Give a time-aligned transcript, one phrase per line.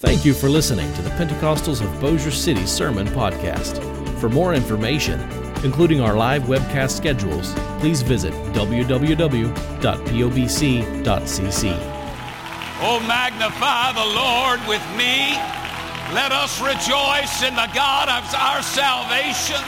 [0.00, 3.84] Thank you for listening to the Pentecostals of Bossier City Sermon Podcast.
[4.18, 5.20] For more information,
[5.62, 9.52] including our live webcast schedules, please visit www.pobc.cc.
[12.80, 15.36] Oh, magnify the Lord with me.
[16.16, 19.60] Let us rejoice in the God of our salvation.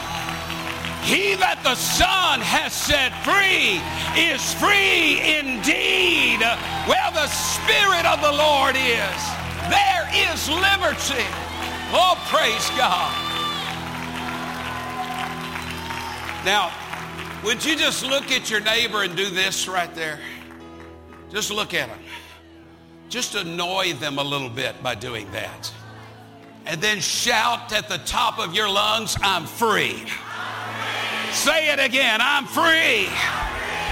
[1.05, 3.85] He that the Son has set free
[4.17, 6.41] is free indeed.
[6.89, 11.27] Where the Spirit of the Lord is, there is liberty.
[11.95, 13.13] Oh, praise God.
[16.45, 16.73] Now,
[17.45, 20.19] would you just look at your neighbor and do this right there?
[21.31, 21.99] Just look at him.
[23.09, 25.73] Just annoy them a little bit by doing that.
[26.67, 30.05] And then shout at the top of your lungs, I'm free.
[31.33, 33.07] Say it again, I'm free.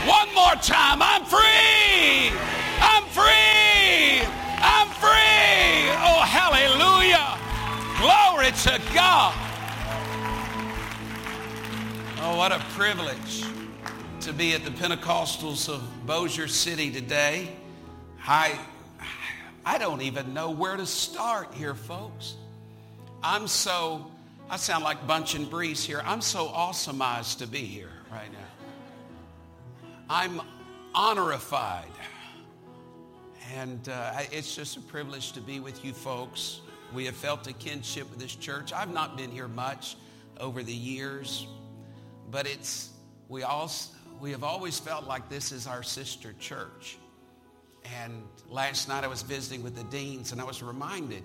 [0.08, 2.30] One more time, I'm free.
[2.80, 4.39] I'm free.
[4.60, 5.90] I'm free.
[6.02, 7.38] Oh, hallelujah.
[7.98, 9.34] Glory to God.
[12.22, 13.44] Oh, what a privilege
[14.20, 17.50] to be at the Pentecostals of Bossier City today.
[18.26, 18.58] I
[19.64, 22.34] I don't even know where to start here, folks.
[23.22, 24.10] I'm so,
[24.48, 26.02] I sound like Bunch and Breeze here.
[26.04, 29.88] I'm so awesomized to be here right now.
[30.08, 30.40] I'm
[30.94, 31.84] honorified.
[33.56, 36.60] And uh, it's just a privilege to be with you folks.
[36.94, 38.72] We have felt a kinship with this church.
[38.72, 39.96] I've not been here much
[40.38, 41.46] over the years,
[42.30, 42.90] but it's,
[43.28, 43.70] we all,
[44.20, 46.98] we have always felt like this is our sister church.
[48.02, 51.24] And last night I was visiting with the deans and I was reminded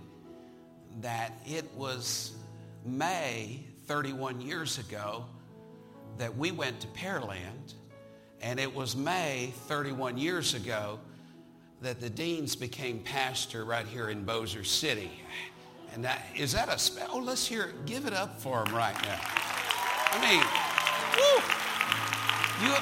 [1.02, 2.34] that it was
[2.86, 5.26] May 31 years ago
[6.18, 7.76] that we went to Pearland
[8.42, 11.00] and it was May 31 years ago
[11.82, 15.12] that the deans became pastor right here in Bossier City.
[15.94, 17.10] And that, is that a spell?
[17.12, 17.86] Oh, let's hear it.
[17.86, 19.20] Give it up for them right now.
[20.12, 20.44] I mean,
[21.16, 21.42] woo,
[22.66, 22.76] you,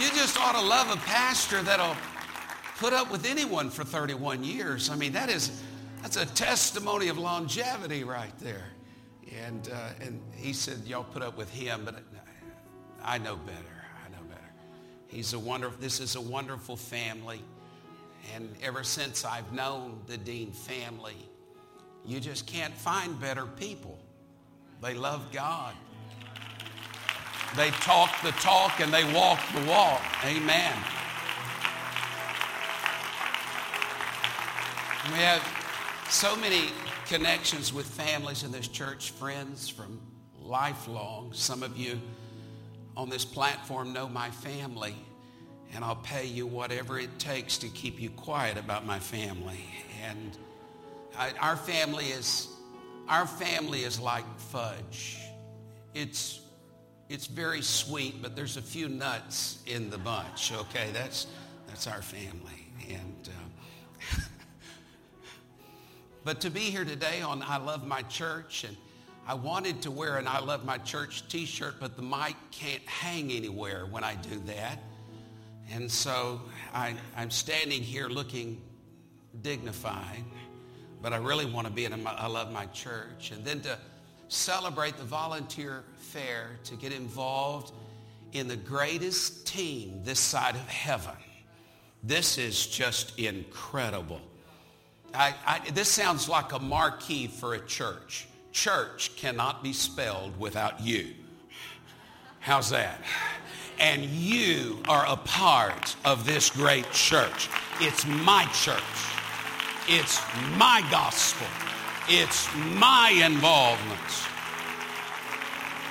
[0.00, 1.96] you, you just ought to love a pastor that'll
[2.78, 4.90] put up with anyone for 31 years.
[4.90, 5.62] I mean, that is,
[6.02, 8.66] that's a testimony of longevity right there.
[9.44, 11.96] And, uh, and he said, y'all put up with him, but
[13.06, 13.84] I know better.
[14.04, 14.40] I know better.
[15.06, 17.40] He's a wonderful, this is a wonderful family.
[18.34, 21.14] And ever since I've known the Dean family,
[22.04, 23.96] you just can't find better people.
[24.82, 25.72] They love God.
[27.56, 30.02] They talk the talk and they walk the walk.
[30.24, 30.72] Amen.
[35.12, 35.42] We have
[36.10, 36.70] so many
[37.06, 40.00] connections with families in this church, friends from
[40.42, 41.30] lifelong.
[41.32, 42.00] Some of you
[42.96, 44.94] on this platform know my family,
[45.74, 49.64] and I'll pay you whatever it takes to keep you quiet about my family.
[50.02, 50.36] And
[51.16, 52.48] I, our family is
[53.08, 55.18] our family is like fudge.
[55.94, 56.40] It's
[57.08, 60.52] it's very sweet, but there's a few nuts in the bunch.
[60.52, 61.26] Okay, that's
[61.66, 62.66] that's our family.
[62.88, 64.16] And uh,
[66.24, 68.76] but to be here today on I Love My Church, and
[69.28, 73.32] I wanted to wear an I Love My Church T-shirt, but the mic can't hang
[73.32, 74.78] anywhere when I do that,
[75.72, 76.40] and so
[76.72, 78.62] I, I'm standing here looking
[79.42, 80.22] dignified,
[81.02, 83.76] but I really want to be in a, I Love My Church, and then to
[84.28, 87.72] celebrate the volunteer fair to get involved
[88.32, 91.16] in the greatest team this side of heaven.
[92.04, 94.20] This is just incredible.
[95.12, 98.28] I, I, this sounds like a marquee for a church.
[98.56, 101.08] Church cannot be spelled without you.
[102.40, 102.98] How's that?
[103.78, 107.50] And you are a part of this great church.
[107.80, 108.80] It's my church.
[109.88, 110.22] It's
[110.56, 111.46] my gospel.
[112.08, 114.00] It's my involvement.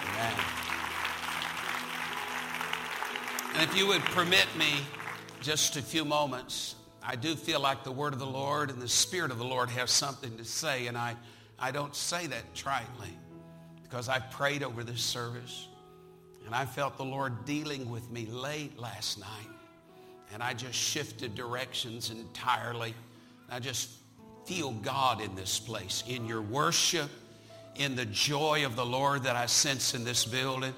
[0.09, 0.34] Amen.
[3.53, 4.80] And if you would permit me
[5.40, 6.73] just a few moments,
[7.03, 9.70] I do feel like the word of the Lord and the Spirit of the Lord
[9.70, 11.16] have something to say, and I,
[11.59, 13.13] I don't say that tritely
[13.84, 15.67] because I prayed over this service
[16.46, 19.49] and I felt the Lord dealing with me late last night.
[20.34, 22.93] And I just shifted directions entirely.
[23.49, 23.90] I just
[24.46, 27.09] feel God in this place, in your worship,
[27.75, 30.73] in the joy of the Lord that I sense in this building,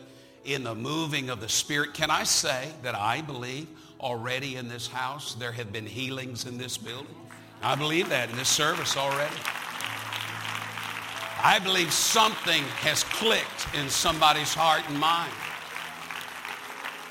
[0.45, 1.93] in the moving of the Spirit.
[1.93, 3.67] Can I say that I believe
[3.99, 7.15] already in this house there have been healings in this building?
[7.61, 9.35] I believe that in this service already.
[11.47, 15.31] I believe something has clicked in somebody's heart and mind.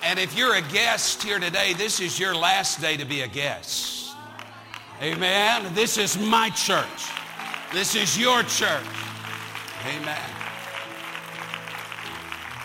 [0.03, 3.29] And if you're a guest here today, this is your last day to be a
[3.29, 4.15] guest.
[5.01, 5.73] Amen.
[5.73, 7.11] This is my church.
[7.73, 8.85] This is your church.
[9.87, 10.31] Amen.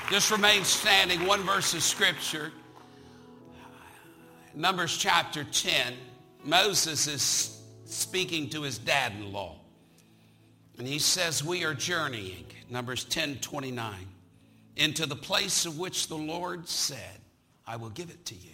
[0.10, 1.26] Just remain standing.
[1.26, 2.52] One verse of scripture.
[4.54, 5.94] Numbers chapter 10.
[6.44, 9.61] Moses is speaking to his dad-in-law.
[10.78, 13.94] And he says, we are journeying, Numbers 10, 29,
[14.78, 17.20] into the place of which the Lord said,
[17.68, 18.52] I will give it to you.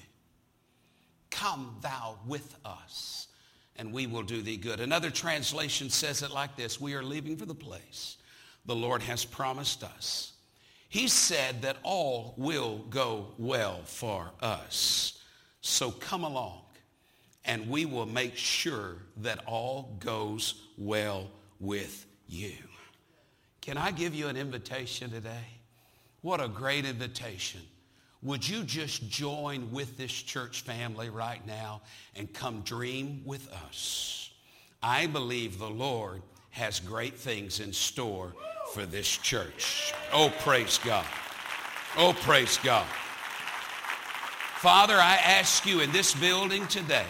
[1.30, 3.28] Come thou with us,
[3.76, 4.80] and we will do thee good.
[4.80, 8.18] Another translation says it like this, we are leaving for the place
[8.66, 10.34] the Lord has promised us.
[10.90, 15.22] He said that all will go well for us.
[15.62, 16.62] So come along
[17.46, 22.54] and we will make sure that all goes well with you.
[23.62, 25.46] Can I give you an invitation today?
[26.22, 27.62] What a great invitation.
[28.24, 31.82] Would you just join with this church family right now
[32.16, 34.32] and come dream with us?
[34.82, 36.22] I believe the Lord
[36.52, 38.34] has great things in store
[38.74, 39.94] for this church.
[40.12, 41.06] Oh, praise God.
[41.98, 42.88] Oh, praise God.
[44.58, 47.06] Father, I ask you in this building today,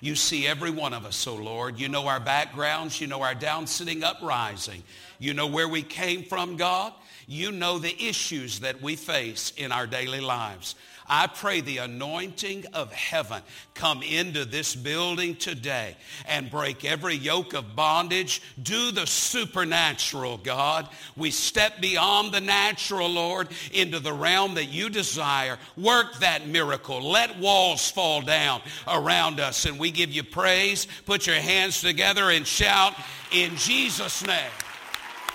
[0.00, 1.78] you see every one of us, oh Lord.
[1.78, 3.00] You know our backgrounds.
[3.00, 4.82] You know our down sitting uprising.
[5.18, 6.92] You know where we came from, God.
[7.26, 10.76] You know the issues that we face in our daily lives.
[11.08, 13.42] I pray the anointing of heaven
[13.74, 15.96] come into this building today
[16.26, 18.42] and break every yoke of bondage.
[18.62, 20.88] Do the supernatural, God.
[21.16, 25.58] We step beyond the natural, Lord, into the realm that you desire.
[25.76, 27.00] Work that miracle.
[27.00, 29.64] Let walls fall down around us.
[29.64, 30.86] And we give you praise.
[31.06, 32.94] Put your hands together and shout
[33.32, 34.50] in Jesus' name.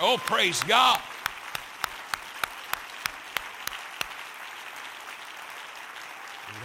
[0.01, 0.99] Oh, praise God.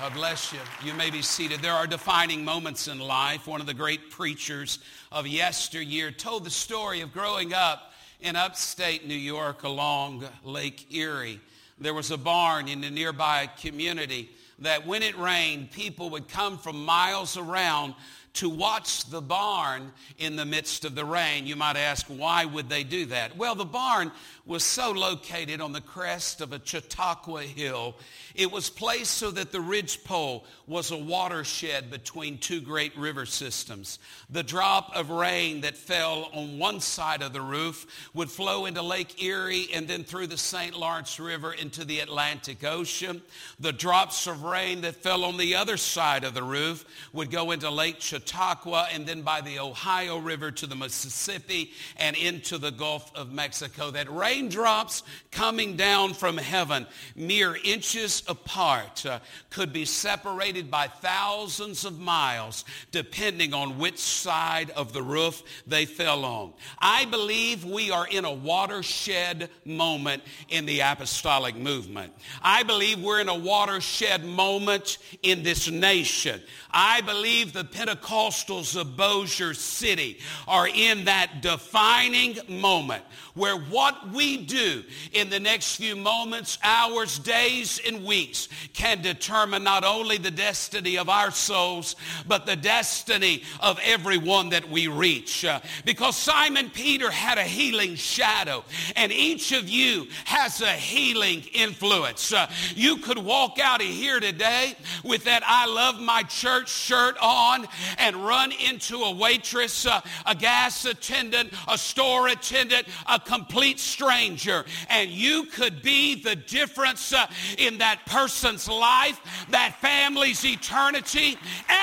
[0.01, 0.61] God bless you.
[0.85, 1.59] You may be seated.
[1.59, 3.49] There are defining moments in life.
[3.49, 4.79] One of the great preachers
[5.11, 11.41] of yesteryear told the story of growing up in upstate New York along Lake Erie.
[11.81, 14.31] There was a barn in a nearby community
[14.61, 17.95] that when it rained, people would come from miles around
[18.35, 21.47] to watch the barn in the midst of the rain.
[21.47, 23.37] You might ask, why would they do that?
[23.37, 24.13] Well, the barn
[24.45, 27.97] was so located on the crest of a Chautauqua hill.
[28.35, 33.99] It was placed so that the ridgepole was a watershed between two great river systems.
[34.31, 38.81] The drop of rain that fell on one side of the roof would flow into
[38.81, 40.79] Lake Erie and then through the St.
[40.79, 43.21] Lawrence River into the Atlantic Ocean.
[43.61, 47.51] The drops of rain that fell on the other side of the roof would go
[47.51, 52.71] into Lake Chautauqua and then by the Ohio River to the Mississippi and into the
[52.71, 53.91] Gulf of Mexico.
[53.91, 56.87] That raindrops coming down from heaven,
[57.17, 59.21] mere inches apart, uh,
[59.51, 65.87] could be separated by thousands of miles depending on which side of the roof they
[65.87, 66.53] fell on.
[66.79, 72.13] I believe we are in a watershed moment in the apostolic movement.
[72.43, 76.41] I believe we're in a watershed moment in this nation.
[76.71, 77.65] I believe the
[78.09, 83.05] Pentecostals of Bossier City are in that defining moment
[83.39, 84.83] where what we do
[85.13, 90.99] in the next few moments, hours, days, and weeks can determine not only the destiny
[90.99, 91.95] of our souls,
[92.27, 95.45] but the destiny of everyone that we reach.
[95.45, 98.65] Uh, because Simon Peter had a healing shadow,
[98.97, 102.33] and each of you has a healing influence.
[102.33, 107.17] Uh, you could walk out of here today with that I love my church shirt
[107.23, 107.69] on
[107.99, 114.65] and run into a waitress, uh, a gas attendant, a store attendant, a complete stranger,
[114.89, 117.27] and you could be the difference uh,
[117.59, 121.37] in that person's life, that family's eternity.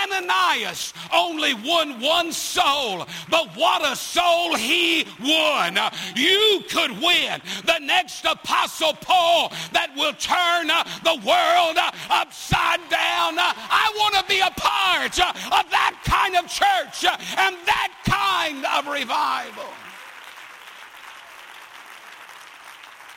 [0.04, 5.78] Ananias only won one soul, but what a soul he won.
[6.16, 11.78] You could win the next apostle Paul that will turn uh, the world
[12.10, 13.36] upside down.
[13.38, 15.30] I want to be a part uh,
[15.60, 19.72] of that kind of church and that kind of revival.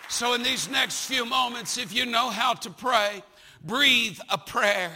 [0.08, 3.22] So in these next few moments, if you know how to pray,
[3.64, 4.92] breathe a prayer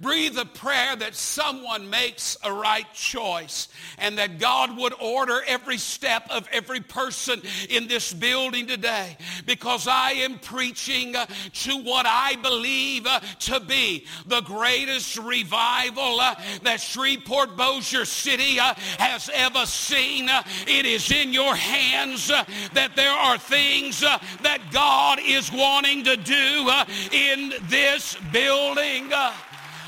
[0.00, 3.68] Breathe a prayer that someone makes a right choice
[3.98, 7.40] and that God would order every step of every person
[7.70, 9.16] in this building today
[9.46, 16.20] because I am preaching uh, to what I believe uh, to be the greatest revival
[16.20, 20.28] uh, that Shreveport Bossier City has ever seen.
[20.66, 26.70] It is in your hands that there are things that God is wanting to do
[27.12, 29.12] in this building.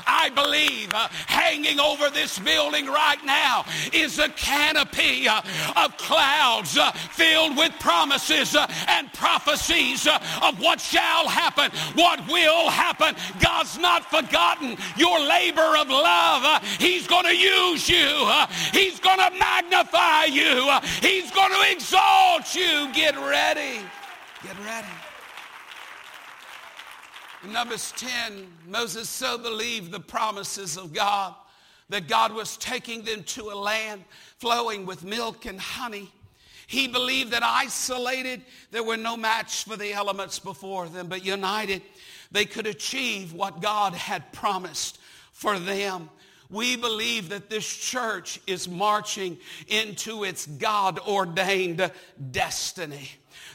[0.07, 5.41] I believe uh, hanging over this building right now is a canopy uh,
[5.75, 12.25] of clouds uh, filled with promises uh, and prophecies uh, of what shall happen, what
[12.27, 13.15] will happen.
[13.41, 16.43] God's not forgotten your labor of love.
[16.45, 18.31] Uh, he's going to use you.
[18.71, 20.71] He's going to magnify you.
[21.01, 22.89] He's going to exalt you.
[22.93, 23.81] Get ready.
[24.43, 24.87] Get ready.
[27.47, 31.33] In Numbers 10, Moses so believed the promises of God
[31.87, 34.03] that God was taking them to a land
[34.37, 36.11] flowing with milk and honey.
[36.67, 41.83] He believed that isolated, there were no match for the elements before them, but united,
[42.33, 44.99] they could achieve what God had promised
[45.31, 46.09] for them.
[46.49, 49.37] We believe that this church is marching
[49.69, 51.89] into its God ordained
[52.31, 53.11] destiny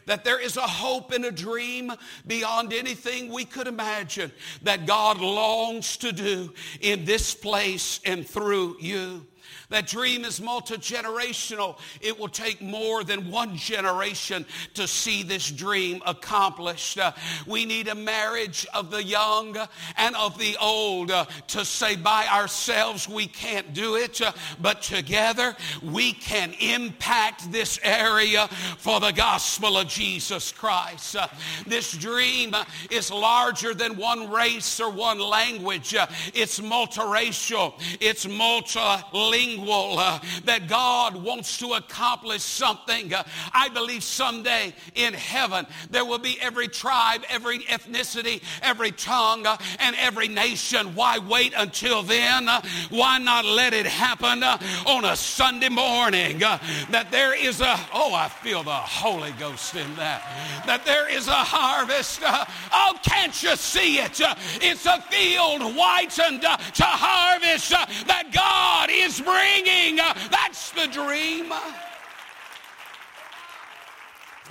[0.06, 1.92] that there is a hope and a dream
[2.26, 4.32] beyond anything we could imagine
[4.62, 9.26] that God longs to do in this place and through you.
[9.68, 11.78] That dream is multi-generational.
[12.00, 16.99] It will take more than one generation to see this dream accomplished.
[16.99, 17.12] Uh,
[17.46, 19.56] we need a marriage of the young
[19.96, 24.82] and of the old uh, to say by ourselves we can't do it, uh, but
[24.82, 31.16] together we can impact this area for the gospel of Jesus Christ.
[31.66, 32.54] This dream
[32.90, 35.94] is larger than one race or one language.
[36.34, 37.75] It's multiracial.
[38.00, 38.26] It's
[39.32, 43.12] multilingual uh, that God wants to accomplish something.
[43.12, 49.46] Uh, I believe someday in heaven there will be every tribe, every ethnicity, every tongue,
[49.46, 50.94] uh, and every nation.
[50.94, 52.48] Why wait until then?
[52.48, 56.42] Uh, why not let it happen uh, on a Sunday morning?
[56.42, 56.58] Uh,
[56.90, 60.22] that there is a, oh, I feel the Holy Ghost in that.
[60.66, 62.20] That there is a harvest.
[62.24, 64.20] oh, can't you see it?
[64.60, 69.22] it's a field whitened to harvest that God is
[70.31, 71.52] That's the dream.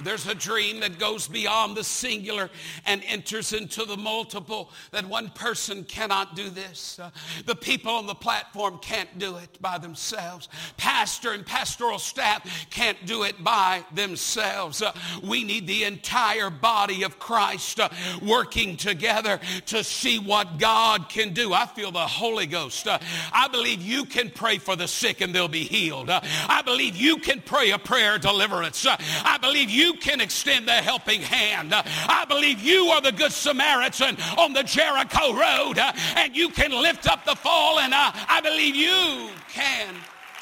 [0.03, 2.49] There's a dream that goes beyond the singular
[2.85, 6.99] and enters into the multiple, that one person cannot do this.
[6.99, 7.11] Uh,
[7.45, 10.49] the people on the platform can't do it by themselves.
[10.77, 14.81] Pastor and pastoral staff can't do it by themselves.
[14.81, 14.91] Uh,
[15.23, 17.89] we need the entire body of Christ uh,
[18.21, 21.53] working together to see what God can do.
[21.53, 22.87] I feel the Holy Ghost.
[22.87, 22.99] Uh,
[23.33, 26.09] I believe you can pray for the sick and they'll be healed.
[26.09, 28.85] Uh, I believe you can pray a prayer deliverance.
[28.85, 31.73] Uh, I believe you you can extend the helping hand.
[31.73, 35.77] I believe you are the good Samaritan on the Jericho road
[36.15, 37.91] and you can lift up the fallen.
[37.91, 39.93] Uh, I believe you can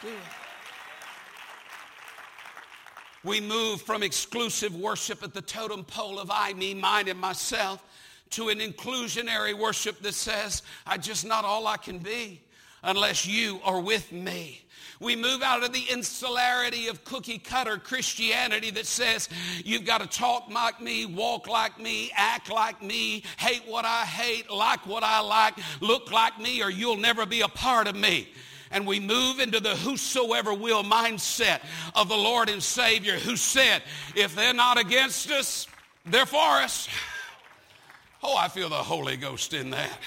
[0.01, 0.13] do it.
[3.24, 7.84] We move from exclusive worship at the totem pole of I, me, mine, and myself
[8.32, 12.41] to an inclusionary worship that says, I'm just not all I can be
[12.84, 14.62] unless you are with me.
[15.00, 19.29] We move out of the insularity of cookie cutter Christianity that says
[19.63, 24.03] you've got to talk like me, walk like me, act like me, hate what I
[24.03, 27.96] hate, like what I like, look like me, or you'll never be a part of
[27.96, 28.27] me
[28.72, 31.62] and we move into the whosoever will mindset
[31.96, 33.82] of the Lord and Savior who said,
[34.15, 35.68] if they're not against us,
[36.06, 36.88] they're for us.
[38.22, 39.98] Oh, I feel the Holy Ghost in that.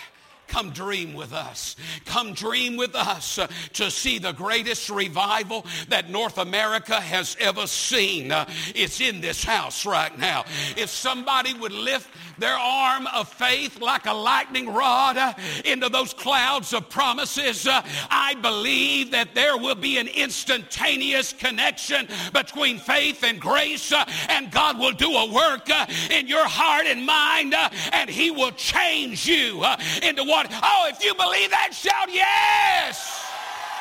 [0.53, 1.77] Come dream with us.
[2.05, 3.39] Come dream with us
[3.73, 8.31] to see the greatest revival that North America has ever seen.
[8.75, 10.45] It's in this house right now.
[10.77, 15.17] If somebody would lift their arm of faith like a lightning rod
[15.65, 22.79] into those clouds of promises, I believe that there will be an instantaneous connection between
[22.79, 23.91] faith and grace,
[24.29, 25.71] and God will do a work
[26.11, 27.55] in your heart and mind,
[27.93, 29.65] and He will change you
[30.03, 30.61] into what God.
[30.63, 33.25] Oh, if you believe that, shout yes.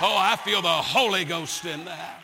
[0.01, 2.23] Oh, I feel the Holy Ghost in that.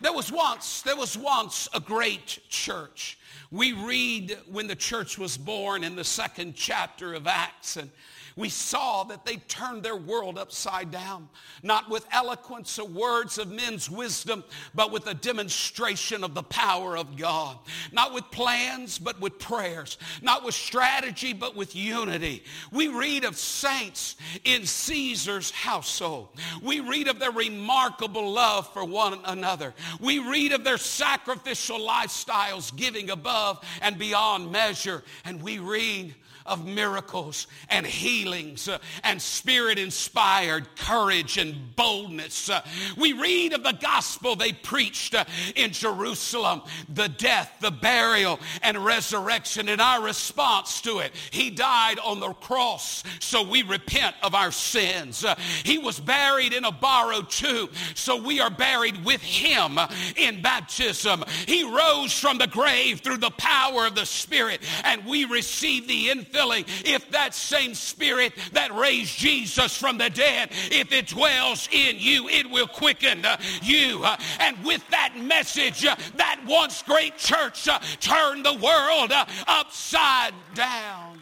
[0.00, 3.18] There was once, there was once a great church.
[3.50, 7.90] We read when the church was born in the second chapter of Acts, and
[8.36, 11.30] we saw that they turned their world upside down,
[11.62, 16.98] not with eloquence or words of men's wisdom, but with a demonstration of the power
[16.98, 17.58] of God.
[17.92, 19.96] Not with plans, but with prayers.
[20.20, 22.44] Not with strategy, but with unity.
[22.70, 26.28] We read of saints in Caesar's household.
[26.60, 29.72] We read of their remarkable love for one another.
[29.98, 35.04] We read of their sacrificial lifestyles, giving above and beyond measure.
[35.24, 36.14] And we read
[36.46, 42.48] of miracles and healings uh, and spirit inspired courage and boldness.
[42.48, 42.62] Uh,
[42.96, 45.24] we read of the gospel they preached uh,
[45.54, 51.12] in Jerusalem, the death, the burial, and resurrection, and our response to it.
[51.30, 55.24] He died on the cross so we repent of our sins.
[55.64, 59.78] He was buried in a borrowed tomb so we are buried with him
[60.16, 61.24] in baptism.
[61.46, 66.08] He rose from the grave through the power of the Spirit and we receive the
[66.08, 71.66] infilling filling if that same spirit that raised Jesus from the dead, if it dwells
[71.72, 74.02] in you, it will quicken uh, you.
[74.04, 77.68] Uh, and with that message, uh, that once great church
[78.00, 79.12] turned the world
[79.46, 81.18] upside down.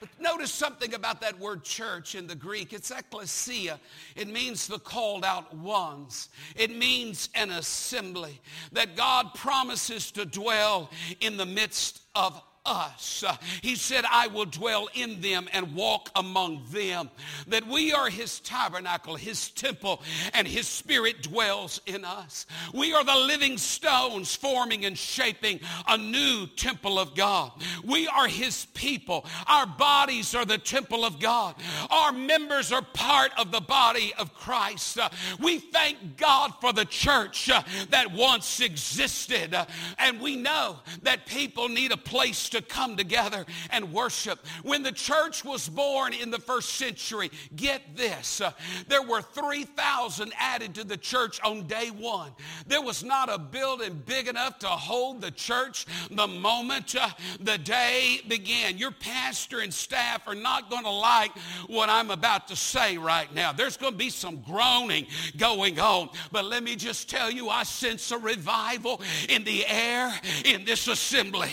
[0.00, 2.72] But notice something about that word church in the Greek.
[2.72, 3.78] It's ecclesia.
[4.16, 6.28] It means the called out ones.
[6.56, 8.40] It means an assembly
[8.72, 10.90] that God promises to dwell
[11.20, 13.24] in the midst of us.
[13.60, 17.10] He said, I will dwell in them and walk among them.
[17.48, 20.02] That we are his tabernacle, his temple,
[20.34, 22.46] and his spirit dwells in us.
[22.72, 27.52] We are the living stones forming and shaping a new temple of God.
[27.84, 29.26] We are his people.
[29.46, 31.56] Our bodies are the temple of God.
[31.90, 34.98] Our members are part of the body of Christ.
[35.40, 37.50] we thank God for the church
[37.90, 39.56] that once existed.
[39.98, 44.38] and we know that people need a place to come together and worship.
[44.62, 48.52] When the church was born in the first century, get this, uh,
[48.88, 52.30] there were 3,000 added to the church on day one.
[52.66, 57.08] There was not a building big enough to hold the church the moment uh,
[57.40, 58.78] the day began.
[58.78, 61.32] Your pastor and staff are not going to like
[61.66, 63.52] what I'm about to say right now.
[63.52, 65.06] There's going to be some groaning
[65.36, 66.10] going on.
[66.30, 70.12] But let me just tell you, I sense a revival in the air
[70.44, 71.50] in this assembly.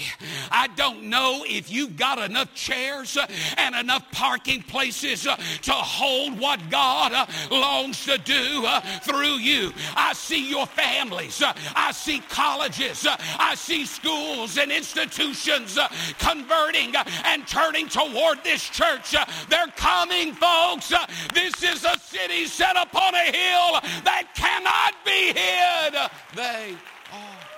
[0.52, 3.28] I don't don't know if you've got enough chairs uh,
[3.58, 9.38] and enough parking places uh, to hold what God uh, longs to do uh, through
[9.38, 9.72] you.
[9.96, 11.42] I see your families.
[11.42, 13.06] Uh, I see colleges.
[13.06, 15.78] Uh, I see schools and institutions
[16.18, 19.16] converting and turning toward this church.
[19.50, 20.92] They're coming, folks.
[21.34, 26.10] This is a city set upon a hill that cannot be hid.
[26.36, 26.76] They
[27.14, 27.50] are.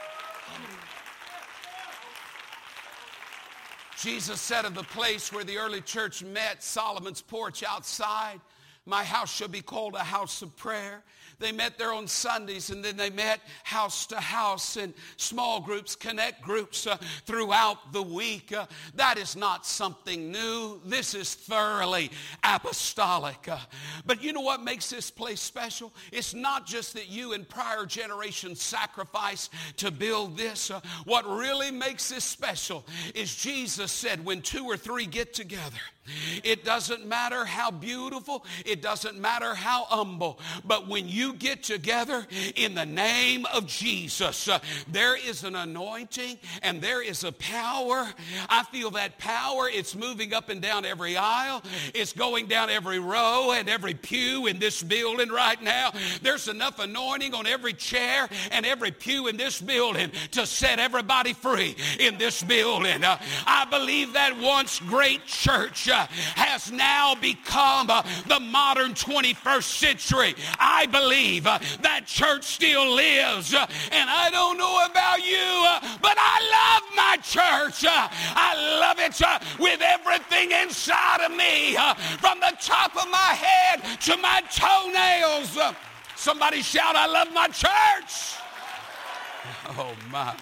[4.02, 8.42] Jesus said of the place where the early church met, Solomon's porch outside,
[8.86, 11.04] my house shall be called a house of prayer.
[11.42, 15.96] They met there on Sundays and then they met house to house in small groups,
[15.96, 18.54] connect groups uh, throughout the week.
[18.54, 20.80] Uh, that is not something new.
[20.86, 22.12] This is thoroughly
[22.44, 23.48] apostolic.
[23.48, 23.58] Uh,
[24.06, 25.92] but you know what makes this place special?
[26.12, 30.70] It's not just that you and prior generations sacrificed to build this.
[30.70, 35.80] Uh, what really makes this special is Jesus said, when two or three get together,
[36.44, 42.26] it doesn't matter how beautiful, it doesn't matter how humble, but when you get together
[42.56, 48.08] in the name of Jesus, uh, there is an anointing and there is a power.
[48.50, 49.70] I feel that power.
[49.72, 51.62] It's moving up and down every aisle,
[51.94, 55.92] it's going down every row and every pew in this building right now.
[56.22, 61.34] There's enough anointing on every chair and every pew in this building to set everybody
[61.34, 63.04] free in this building.
[63.04, 70.36] Uh, I believe that once great church has now become uh, the modern 21st century.
[70.60, 73.54] I believe uh, that church still lives.
[73.54, 77.86] Uh, and I don't know about you, uh, but I love my church.
[77.86, 79.12] Uh, I love it
[79.60, 81.76] with everything inside of me,
[82.20, 85.58] from the top of my head to my toenails.
[86.16, 88.36] Somebody shout, I love my church.
[89.70, 90.36] Oh, my.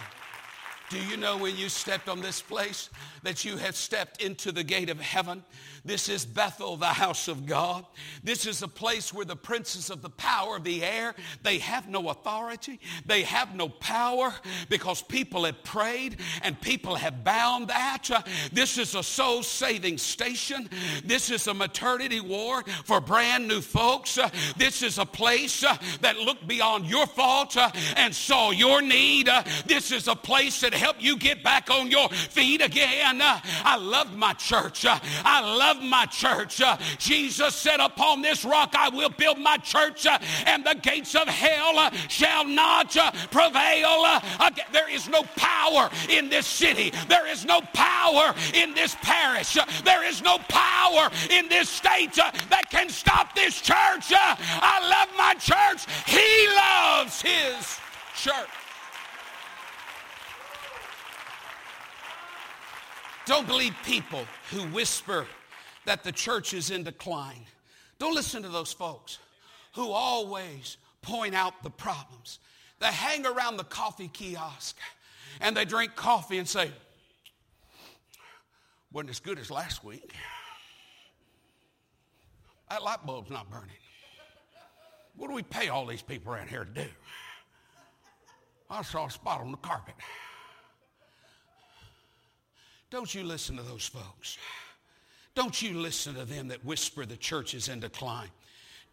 [0.89, 2.89] Do you know when you stepped on this place
[3.23, 5.43] that you have stepped into the gate of heaven?
[5.89, 7.83] This is Bethel, the house of God.
[8.23, 11.89] This is a place where the princes of the power of the air, they have
[11.89, 12.79] no authority.
[13.07, 14.31] They have no power
[14.69, 18.11] because people have prayed and people have bound that.
[18.11, 18.21] Uh,
[18.53, 20.69] this is a soul saving station.
[21.03, 24.19] This is a maternity ward for brand new folks.
[24.19, 27.57] Uh, this is a place uh, that looked beyond your fault
[27.95, 29.27] and saw your need.
[29.65, 33.23] This is a place that helped you get back on your feet again.
[33.23, 34.85] uh, I love my church.
[34.85, 36.61] I I love my church.
[36.61, 41.15] Uh, Jesus said, Upon this rock I will build my church, uh, and the gates
[41.15, 42.95] of hell uh, shall not
[43.31, 44.05] prevail.
[44.71, 46.91] There is no power in this city.
[47.07, 49.57] There is no power in this parish.
[49.83, 54.11] there is no power in this state that can stop this church.
[54.11, 55.85] I love my church.
[56.05, 57.79] He loves his
[58.15, 58.49] church.
[63.25, 65.27] Don't believe people who whisper
[65.89, 67.47] that the church is in decline.
[67.97, 69.17] Don't listen to those folks
[69.73, 72.37] who always point out the problems.
[72.77, 74.77] They hang around the coffee kiosk
[75.41, 76.69] and they drink coffee and say,
[78.93, 80.13] wasn't as good as last week.
[82.69, 83.69] That light bulb's not burning.
[85.15, 86.87] What do we pay all these people around here to do?
[88.69, 89.95] I saw a spot on the carpet.
[92.91, 94.37] Don't you listen to those folks.
[95.39, 98.27] Don't you listen to them that whisper the church is in decline.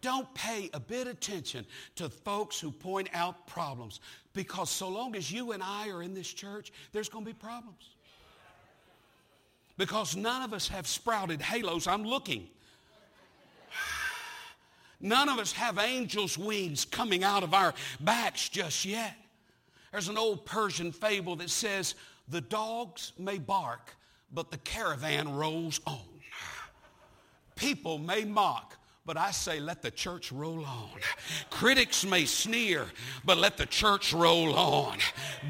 [0.00, 3.98] Don't pay a bit attention to folks who point out problems
[4.32, 7.36] because so long as you and I are in this church, there's going to be
[7.36, 7.96] problems.
[9.76, 11.88] Because none of us have sprouted halos.
[11.88, 12.46] I'm looking.
[15.00, 19.16] None of us have angels' wings coming out of our backs just yet.
[19.90, 21.96] There's an old Persian fable that says,
[22.28, 23.96] the dogs may bark,
[24.32, 26.15] but the caravan rolls on.
[27.56, 30.90] People may mock, but I say, let the church roll on.
[31.48, 32.84] Critics may sneer,
[33.24, 34.98] but let the church roll on.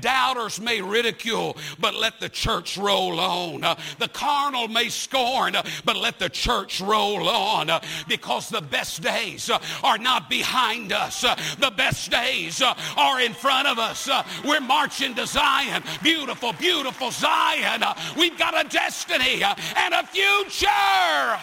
[0.01, 3.65] Doubters may ridicule, but let the church roll on.
[3.65, 7.71] Uh, the carnal may scorn, uh, but let the church roll on.
[7.71, 9.51] Uh, because the best days
[9.83, 11.23] are not behind us.
[11.23, 14.09] The best days are in front of us.
[14.45, 15.83] we're marching to Zion.
[16.05, 17.83] Beautiful, beautiful Zion.
[18.17, 21.41] we've got a destiny and a future.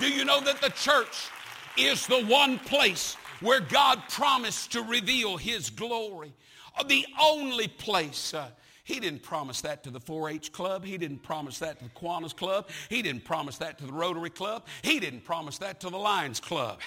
[0.00, 1.28] Do you know that the church
[1.76, 6.32] is the one place where God promised to reveal his glory?
[6.88, 8.34] The only place.
[8.34, 8.48] Uh,
[8.84, 10.84] he didn't promise that to the 4 H club.
[10.84, 12.68] He didn't promise that to the Kiwanis club.
[12.90, 14.66] He didn't promise that to the Rotary club.
[14.82, 16.80] He didn't promise that to the Lions club.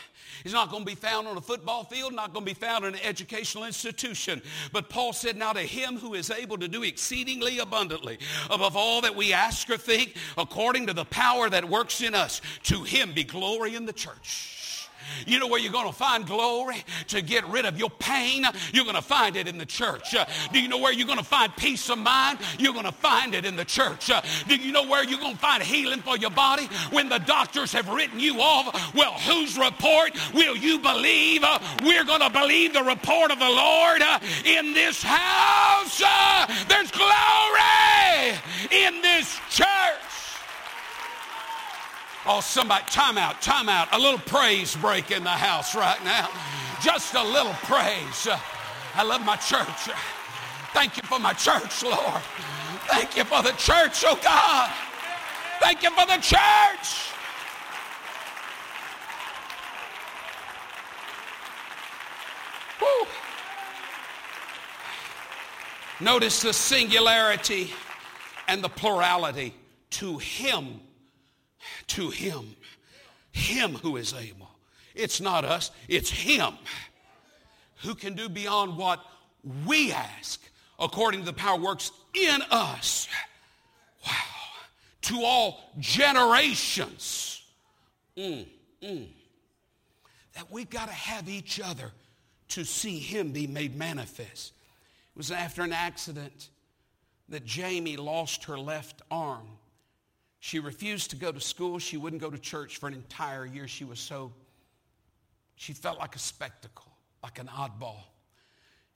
[0.43, 2.85] He's not going to be found on a football field, not going to be found
[2.85, 4.43] in an educational institution.
[4.71, 8.19] But Paul said, Now to him who is able to do exceedingly abundantly
[8.51, 12.41] above all that we ask or think, according to the power that works in us,
[12.63, 14.66] to him be glory in the church
[15.25, 18.45] you know where you're going to find glory to get rid of your pain?
[18.73, 20.15] You're going to find it in the church.
[20.15, 22.39] Uh, do you know where you're going to find peace of mind?
[22.59, 24.09] You're going to find it in the church.
[24.09, 26.65] Uh, do you know where you're going to find healing for your body?
[26.91, 31.43] When the doctors have written you off, well, whose report will you believe?
[31.43, 34.01] Uh, we're going to believe the report of the Lord
[34.45, 36.01] in this house.
[36.67, 38.37] There's glory
[38.71, 40.06] in this church.
[42.29, 43.87] Oh, somebody, time out, time out.
[43.93, 46.29] A little praise break in the house right now.
[46.81, 48.27] Just a little praise.
[48.95, 49.95] I love my church.
[50.73, 52.21] Thank you for my church, Lord.
[52.87, 54.69] Thank you for the church, oh God.
[55.61, 57.11] Thank you for the church.
[62.81, 63.07] Woo.
[66.01, 67.71] Notice the singularity
[68.49, 69.53] and the plurality.
[69.91, 70.81] To him
[71.87, 72.55] to him.
[73.31, 74.49] Him who is able.
[74.95, 76.53] It's not us, it's him
[77.83, 78.99] who can do beyond what
[79.65, 80.41] we ask
[80.79, 83.07] according to the power works in us.
[84.05, 84.13] Wow.
[85.03, 87.43] To all generations.
[88.17, 88.47] Mm,
[88.81, 89.07] mm.
[90.33, 91.91] That we've got to have each other
[92.49, 94.53] to see him be made manifest.
[95.15, 96.49] It was after an accident
[97.29, 99.47] that Jamie lost her left arm.
[100.47, 101.77] She refused to go to school.
[101.77, 103.67] She wouldn't go to church for an entire year.
[103.67, 104.31] She was so,
[105.57, 106.89] she felt like a spectacle,
[107.21, 108.03] like an oddball.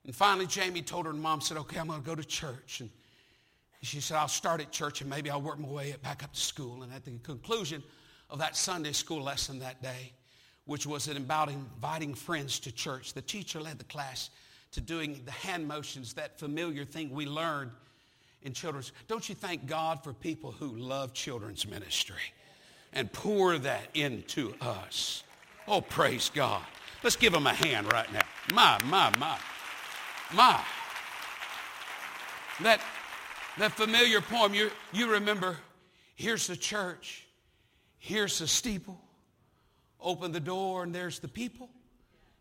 [0.06, 2.80] And finally, Jamie told her, and mom said, Okay, I'm going to go to church.
[2.80, 2.90] And
[3.82, 6.40] she said, I'll start at church and maybe I'll work my way back up to
[6.40, 6.84] school.
[6.84, 7.84] And at the conclusion
[8.30, 10.14] of that Sunday school lesson that day,
[10.64, 14.30] which was about inviting friends to church, the teacher led the class
[14.72, 17.72] to doing the hand motions, that familiar thing we learned
[18.44, 18.92] in children's.
[19.08, 22.16] Don't you thank God for people who love children's ministry
[22.94, 25.24] and pour that into us?
[25.68, 26.64] Oh, praise God.
[27.04, 28.22] Let's give them a hand right now.
[28.54, 29.38] My, my, my,
[30.34, 30.62] my.
[32.62, 32.82] That,
[33.58, 35.58] that familiar poem, you, you remember,
[36.16, 37.28] here's the church,
[37.98, 39.00] here's the steeple,
[40.00, 41.70] open the door, and there's the people.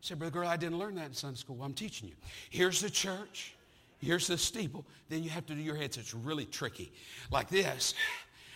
[0.02, 1.56] Say, Brother Gurley, I didn't learn that in Sunday school.
[1.56, 2.14] Well, I'm teaching you.
[2.48, 3.54] Here's the church,
[4.00, 4.84] here's the steeple.
[5.08, 5.96] Then you have to do your heads.
[5.96, 6.92] It's really tricky.
[7.30, 7.94] Like this.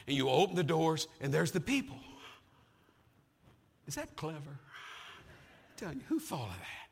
[0.07, 1.97] And you open the doors, and there's the people.
[3.87, 4.39] Is that clever?
[4.39, 6.89] I'm telling you, who thought of that?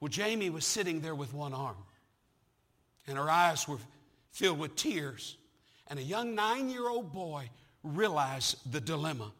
[0.00, 1.76] Well, Jamie was sitting there with one arm,
[3.06, 3.78] and her eyes were
[4.30, 5.36] filled with tears.
[5.88, 7.48] And a young nine year old boy
[7.82, 9.32] realized the dilemma.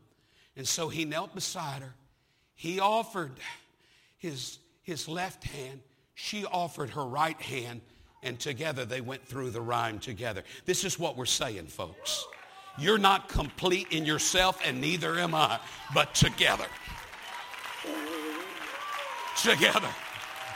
[0.57, 1.95] And so he knelt beside her.
[2.55, 3.33] He offered
[4.16, 5.81] his, his left hand,
[6.14, 7.83] she offered her right hand,
[8.27, 10.43] and together they went through the rhyme together.
[10.65, 12.27] This is what we're saying, folks.
[12.79, 15.59] You're not complete in yourself, and neither am I,
[15.95, 16.67] but together.
[19.43, 19.89] Together.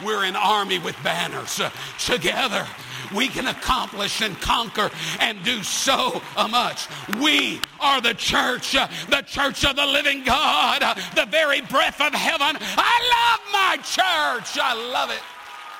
[0.04, 1.60] We're an army with banners.
[1.98, 2.66] Together,
[3.14, 6.88] we can accomplish and conquer and do so much.
[7.20, 10.82] We are the church, the church of the living God,
[11.14, 12.56] the very breath of heaven.
[12.60, 14.58] I love my church.
[14.60, 15.20] I love it.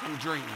[0.02, 0.48] I'm dreaming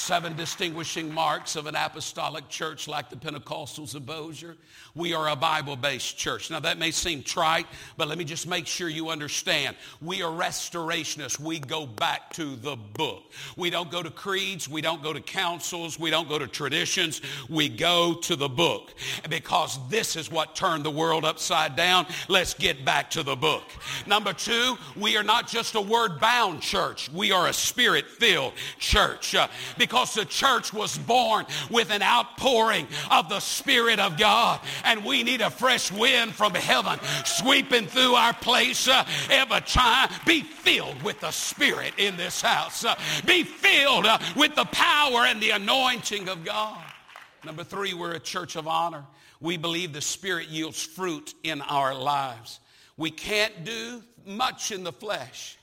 [0.00, 4.56] seven distinguishing marks of an apostolic church like the Pentecostals of Bossier.
[4.94, 6.50] We are a Bible based church.
[6.50, 9.76] Now, that may seem trite, but let me just make sure you understand.
[10.00, 11.38] We are restorationists.
[11.38, 13.24] We go back to the book.
[13.56, 14.68] We don't go to creeds.
[14.68, 15.98] We don't go to councils.
[15.98, 17.20] We don't go to traditions.
[17.48, 18.94] We go to the book
[19.28, 22.06] because this is what turned the world upside down.
[22.28, 23.64] Let's get back to the book.
[24.06, 27.10] Number two, we are not just a word bound church.
[27.12, 29.48] We are a spirit filled church uh,
[29.90, 35.24] because the church was born with an outpouring of the Spirit of God and we
[35.24, 40.08] need a fresh wind from heaven sweeping through our place uh, every time.
[40.24, 42.84] Be filled with the Spirit in this house.
[42.84, 42.94] Uh,
[43.26, 46.78] be filled uh, with the power and the anointing of God.
[47.44, 49.04] Number three, we're a church of honor.
[49.40, 52.60] We believe the Spirit yields fruit in our lives.
[52.96, 55.58] We can't do much in the flesh.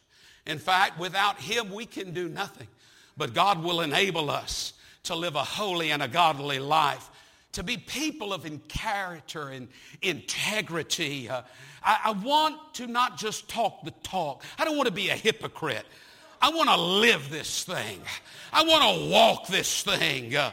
[0.46, 2.68] In fact, without Him, we can do nothing.
[3.17, 7.10] But God will enable us to live a holy and a godly life
[7.53, 9.67] to be people of character and
[10.01, 11.27] integrity.
[11.27, 11.41] Uh,
[11.84, 14.43] I, I want to not just talk the talk.
[14.60, 15.86] I don't want to be a hypocrite.
[16.41, 17.99] I want to live this thing.
[18.53, 20.36] I want to walk this thing.
[20.36, 20.51] Uh,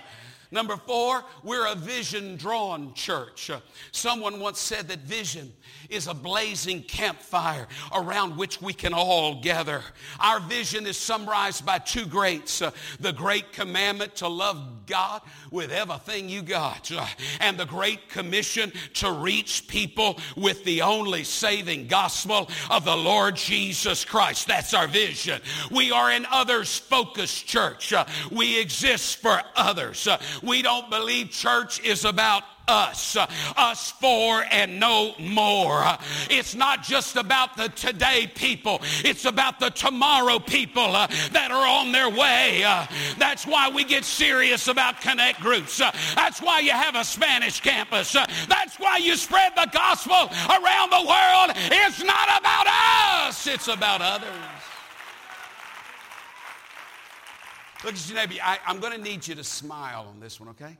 [0.54, 3.50] number four, we're a vision drawn church.
[3.92, 5.52] Someone once said that vision
[5.90, 9.82] is a blazing campfire around which we can all gather.
[10.20, 15.72] Our vision is summarized by two greats uh, the great commandment to love God with
[15.72, 17.06] everything you got, uh,
[17.40, 23.36] and the great commission to reach people with the only saving gospel of the Lord
[23.36, 24.46] Jesus Christ.
[24.46, 25.40] That's our vision.
[25.70, 27.92] We are an others focused church.
[27.92, 30.06] Uh, we exist for others.
[30.44, 33.16] We don't believe church is about us,
[33.56, 35.84] us for and no more.
[36.30, 41.66] It's not just about the today people, it's about the tomorrow people uh, that are
[41.66, 42.62] on their way.
[42.64, 42.86] Uh,
[43.18, 45.80] that's why we get serious about connect groups.
[45.80, 48.14] Uh, that's why you have a Spanish campus.
[48.14, 51.52] Uh, that's why you spread the gospel around the world.
[51.70, 52.66] It's not about
[53.26, 54.53] us, it's about others.
[57.84, 58.34] Look at your neighbor.
[58.42, 60.76] I, I'm going to need you to smile on this one, okay?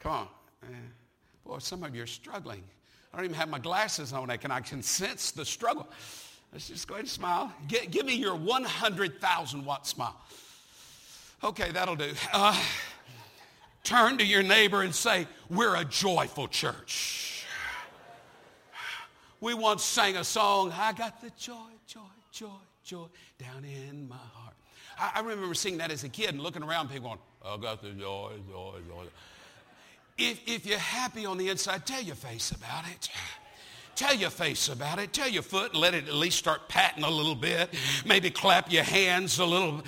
[0.00, 0.28] Come on.
[1.46, 2.62] Boy, some of you are struggling.
[3.12, 4.30] I don't even have my glasses on.
[4.30, 5.88] I can, I can sense the struggle.
[6.52, 7.52] Let's just go ahead and smile.
[7.66, 10.20] Get, give me your 100,000 watt smile.
[11.42, 12.12] Okay, that'll do.
[12.32, 12.62] Uh,
[13.84, 17.44] turn to your neighbor and say, We're a joyful church.
[19.40, 21.54] We once sang a song, I got the joy,
[21.86, 22.00] joy,
[22.32, 22.48] joy,
[22.82, 23.06] joy
[23.38, 24.43] down in my heart.
[24.98, 27.82] I, I remember seeing that as a kid and looking around, people going, I got
[27.82, 29.04] the joy, joy, joy.
[30.16, 33.08] If, if you're happy on the inside, tell your face about it.
[33.96, 35.12] Tell your face about it.
[35.12, 37.70] Tell your foot and let it at least start patting a little bit.
[38.04, 39.82] Maybe clap your hands a little.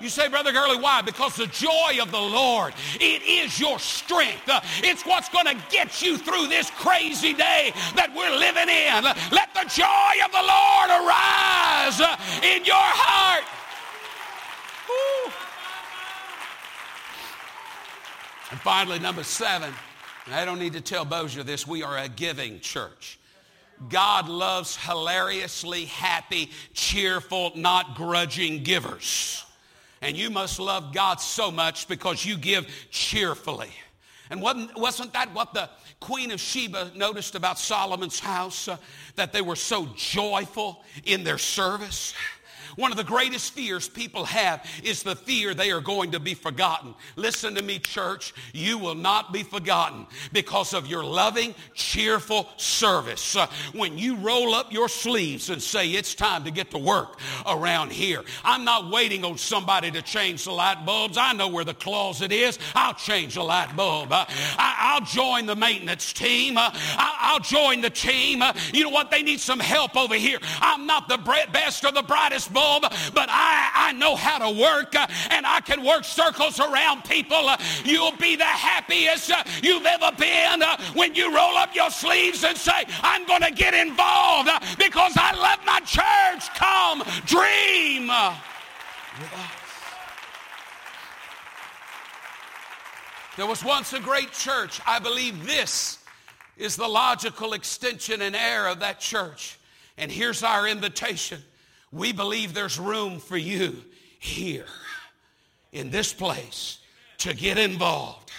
[0.00, 1.02] You say, Brother Gurley, why?
[1.02, 4.48] Because the joy of the Lord, it is your strength.
[4.48, 9.04] Uh, it's what's going to get you through this crazy day that we're living in.
[9.32, 13.44] Let the joy of the Lord arise uh, in your heart.
[14.88, 15.32] Woo.
[18.52, 19.74] And finally, number seven,
[20.30, 23.18] I don't need to tell Bossier this, we are a giving church.
[23.88, 29.44] God loves hilariously happy, cheerful, not grudging givers.
[30.00, 33.70] And you must love God so much because you give cheerfully.
[34.30, 35.68] And wasn't, wasn't that what the
[36.00, 38.68] Queen of Sheba noticed about Solomon's house?
[38.68, 38.76] Uh,
[39.16, 42.14] that they were so joyful in their service?
[42.78, 46.34] One of the greatest fears people have is the fear they are going to be
[46.34, 46.94] forgotten.
[47.16, 48.32] Listen to me, church.
[48.52, 53.34] You will not be forgotten because of your loving, cheerful service.
[53.34, 57.18] Uh, when you roll up your sleeves and say, it's time to get to work
[57.46, 58.22] around here.
[58.44, 61.18] I'm not waiting on somebody to change the light bulbs.
[61.18, 62.60] I know where the closet is.
[62.76, 64.12] I'll change the light bulb.
[64.12, 64.24] Uh,
[64.56, 66.56] I, will join the maintenance team.
[66.56, 68.40] Uh, I, will join the team.
[68.72, 69.10] You know what?
[69.10, 70.38] They need some help over here.
[70.60, 71.18] I'm not the
[71.52, 72.67] best or the brightest bulb,
[73.14, 77.48] but I, I know how to work uh, and I can work circles around people.
[77.48, 80.62] Uh, you'll be the happiest uh, you've ever been
[80.94, 85.34] when you roll up your sleeves and say, I'm going to get involved because I
[85.34, 86.48] love my church.
[86.54, 88.10] Come, dream.
[93.36, 94.80] There was once a great church.
[94.86, 95.98] I believe this
[96.56, 99.58] is the logical extension and heir of that church.
[99.96, 101.42] And here's our invitation.
[101.90, 103.82] We believe there's room for you
[104.18, 104.66] here
[105.72, 106.78] in this place
[107.18, 108.30] to get involved.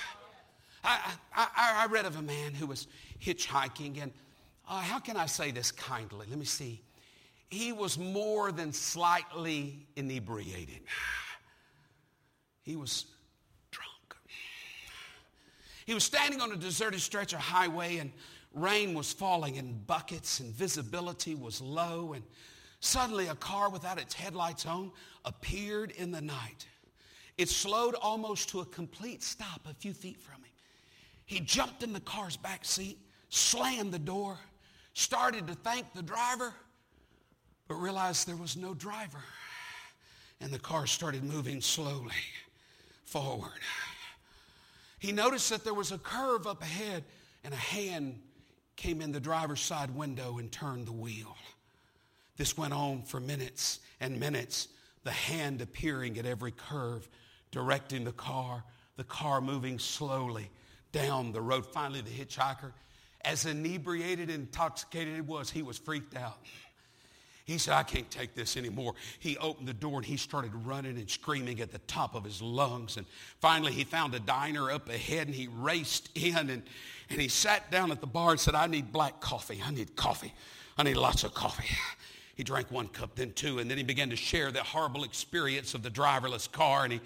[0.84, 2.88] I, I, I read of a man who was
[3.22, 4.12] hitchhiking, and
[4.68, 6.28] uh, how can I say this kindly?
[6.30, 6.82] Let me see.
[7.50, 10.82] He was more than slightly inebriated.
[12.62, 13.06] He was
[13.72, 14.16] drunk.
[15.86, 18.12] He was standing on a deserted stretch of highway, and
[18.54, 22.24] rain was falling in buckets, and visibility was low, and
[22.80, 24.92] Suddenly, a car without its headlights on
[25.26, 26.66] appeared in the night.
[27.38, 30.52] It slowed almost to a complete stop a few feet from him.
[31.26, 32.98] He jumped in the car's back seat,
[33.30, 34.38] slammed the door,
[34.94, 36.54] started to thank the driver,
[37.68, 39.24] but realized there was no driver.
[40.42, 42.12] And the car started moving slowly
[43.04, 43.52] forward.
[45.00, 47.04] He noticed that there was a curve up ahead,
[47.44, 48.20] and a hand
[48.76, 51.36] came in the driver's side window and turned the wheel.
[52.40, 54.70] This went on for minutes and minutes,
[55.04, 57.06] the hand appearing at every curve,
[57.52, 58.64] directing the car,
[58.96, 60.50] the car moving slowly
[60.94, 61.66] down the road.
[61.66, 62.72] Finally, the hitchhiker,
[63.26, 66.38] as inebriated and intoxicated it was, he was freaked out.
[67.44, 68.94] He said, I can't take this anymore.
[69.20, 72.42] He opened the door and he started running and screaming at the top of his
[72.42, 72.96] lungs.
[72.96, 73.06] And
[73.42, 76.64] finally, he found a diner up ahead and he raced in and,
[77.10, 79.62] and he sat down at the bar and said, I need black coffee.
[79.62, 80.34] I need coffee.
[80.78, 81.68] I need lots of coffee.
[82.40, 85.74] He drank one cup, then two, and then he began to share the horrible experience
[85.74, 86.86] of the driverless car.
[86.86, 87.02] And, he,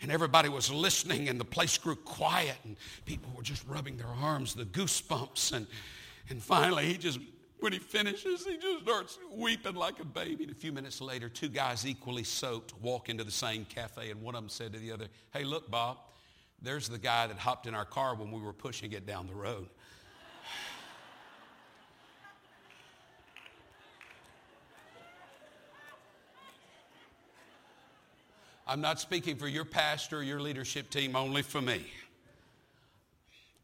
[0.00, 2.74] and everybody was listening, and the place grew quiet, and
[3.04, 5.52] people were just rubbing their arms, the goosebumps.
[5.52, 5.66] And,
[6.30, 7.18] and finally, he just,
[7.60, 10.44] when he finishes, he just starts weeping like a baby.
[10.44, 14.22] And a few minutes later, two guys equally soaked walk into the same cafe, and
[14.22, 15.98] one of them said to the other, Hey, look, Bob,
[16.62, 19.34] there's the guy that hopped in our car when we were pushing it down the
[19.34, 19.68] road.
[28.70, 31.86] I'm not speaking for your pastor or your leadership team, only for me.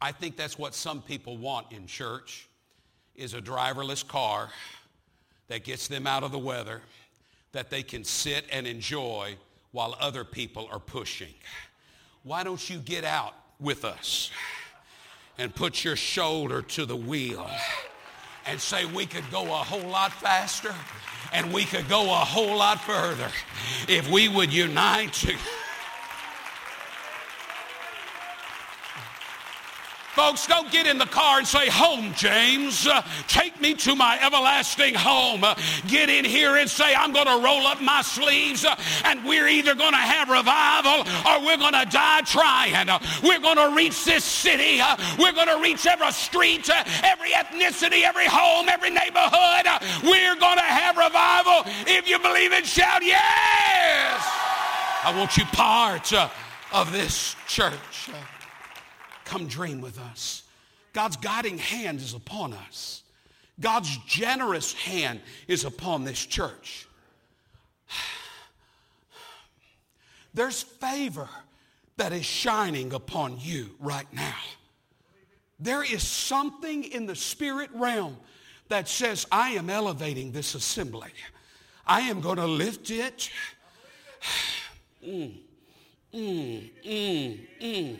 [0.00, 2.48] I think that's what some people want in church
[3.14, 4.48] is a driverless car
[5.48, 6.80] that gets them out of the weather
[7.52, 9.36] that they can sit and enjoy
[9.72, 11.34] while other people are pushing.
[12.22, 14.30] Why don't you get out with us
[15.36, 17.46] and put your shoulder to the wheel
[18.46, 20.74] and say we could go a whole lot faster
[21.32, 23.28] and we could go a whole lot further
[23.88, 25.24] if we would unite.
[30.14, 32.86] Folks, don't get in the car and say, Home, James.
[32.86, 35.42] Uh, take me to my everlasting home.
[35.42, 35.56] Uh,
[35.88, 39.48] get in here and say, I'm going to roll up my sleeves uh, and we're
[39.48, 42.86] either going to have revival or we're going to die trying.
[43.24, 44.80] We're going to reach this city.
[45.18, 46.70] We're going to reach every street,
[47.02, 49.66] every ethnicity, every home, every neighborhood.
[50.04, 51.62] we're going to have revival.
[51.88, 54.22] If you believe it, shout yes.
[55.02, 56.12] I want you part
[56.72, 58.10] of this church.
[59.24, 60.42] Come dream with us.
[60.92, 63.02] God's guiding hand is upon us.
[63.60, 66.88] God's generous hand is upon this church.
[70.34, 71.28] There's favor
[71.96, 74.36] that is shining upon you right now.
[75.60, 78.16] There is something in the spirit realm
[78.68, 81.10] that says, I am elevating this assembly.
[81.86, 83.30] I am going to lift it.
[85.06, 85.34] Mm,
[86.14, 87.98] mm, mm, mm.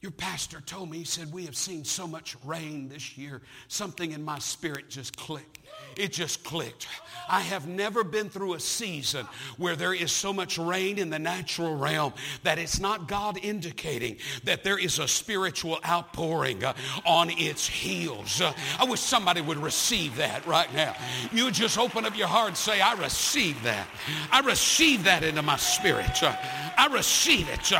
[0.00, 3.42] Your pastor told me, he said, We have seen so much rain this year.
[3.68, 5.58] Something in my spirit just clicked.
[5.94, 6.88] It just clicked.
[7.28, 9.26] I have never been through a season
[9.58, 14.16] where there is so much rain in the natural realm that it's not God indicating
[14.44, 16.72] that there is a spiritual outpouring uh,
[17.04, 18.40] on its heels.
[18.40, 20.96] Uh, I wish somebody would receive that right now.
[21.30, 23.86] You just open up your heart and say, I receive that.
[24.32, 26.22] I receive that into my spirit.
[26.22, 26.34] Uh,
[26.78, 27.70] I receive it.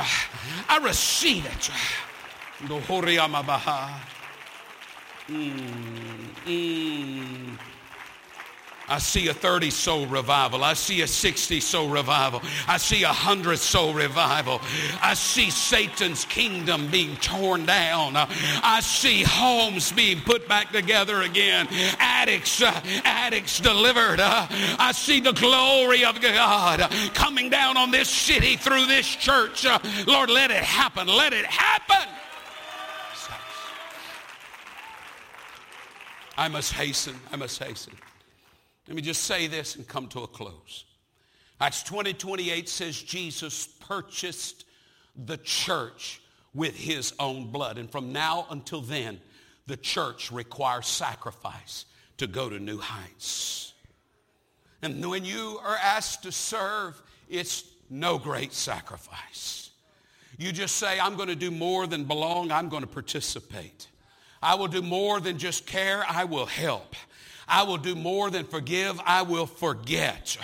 [0.68, 1.70] I receive it.
[5.28, 7.58] Mm, mm.
[8.90, 10.64] I see a 30 soul revival.
[10.64, 12.42] I see a 60 soul revival.
[12.66, 14.60] I see a 100 soul revival.
[15.00, 18.14] I see Satan's kingdom being torn down.
[18.16, 21.68] I see homes being put back together again.
[22.00, 24.18] Addicts, uh, addicts delivered.
[24.18, 26.80] Uh, I see the glory of God
[27.14, 29.64] coming down on this city through this church.
[29.64, 29.78] Uh,
[30.08, 31.06] Lord, let it happen.
[31.06, 32.08] Let it happen.
[36.40, 37.14] I must hasten.
[37.30, 37.92] I must hasten.
[38.88, 40.86] Let me just say this and come to a close.
[41.60, 44.64] Acts 20, 28 says Jesus purchased
[45.26, 46.22] the church
[46.54, 47.76] with his own blood.
[47.76, 49.20] And from now until then,
[49.66, 51.84] the church requires sacrifice
[52.16, 53.74] to go to new heights.
[54.80, 59.72] And when you are asked to serve, it's no great sacrifice.
[60.38, 63.88] You just say, I'm going to do more than belong, I'm going to participate.
[64.42, 66.94] I will do more than just care, I will help.
[67.50, 69.00] I will do more than forgive.
[69.04, 70.36] I will forget.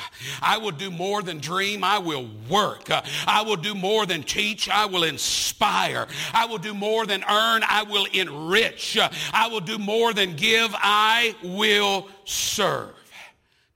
[0.42, 1.84] I will do more than dream.
[1.84, 2.90] I will work.
[2.90, 4.68] I will do more than teach.
[4.68, 6.08] I will inspire.
[6.34, 7.62] I will do more than earn.
[7.62, 8.98] I will enrich.
[9.32, 10.74] I will do more than give.
[10.74, 12.90] I will serve.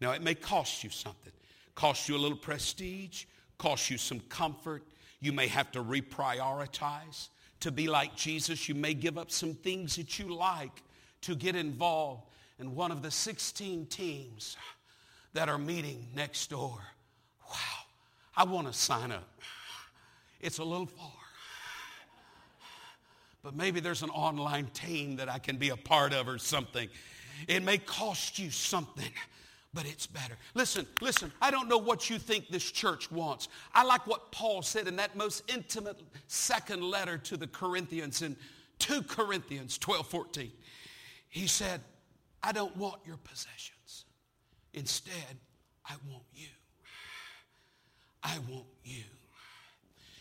[0.01, 1.33] Now, it may cost you something.
[1.77, 3.27] Cost you a little prestige.
[3.59, 4.83] Cost you some comfort.
[5.21, 7.29] You may have to reprioritize.
[7.61, 10.83] To be like Jesus, you may give up some things that you like
[11.23, 12.25] to get involved
[12.59, 14.57] in one of the 16 teams
[15.35, 16.79] that are meeting next door.
[17.49, 17.85] Wow,
[18.37, 19.29] I want to sign up.
[20.41, 21.13] It's a little far.
[23.43, 26.89] But maybe there's an online team that I can be a part of or something.
[27.49, 29.13] It may cost you something,
[29.73, 30.37] but it's better.
[30.55, 33.49] Listen, listen, I don't know what you think this church wants.
[33.73, 38.37] I like what Paul said in that most intimate second letter to the Corinthians in
[38.81, 40.51] 2 Corinthians 12, 14.
[41.29, 41.81] He said,
[42.43, 44.07] I don't want your possessions.
[44.73, 45.37] Instead,
[45.87, 46.49] I want you.
[48.23, 49.05] I want you.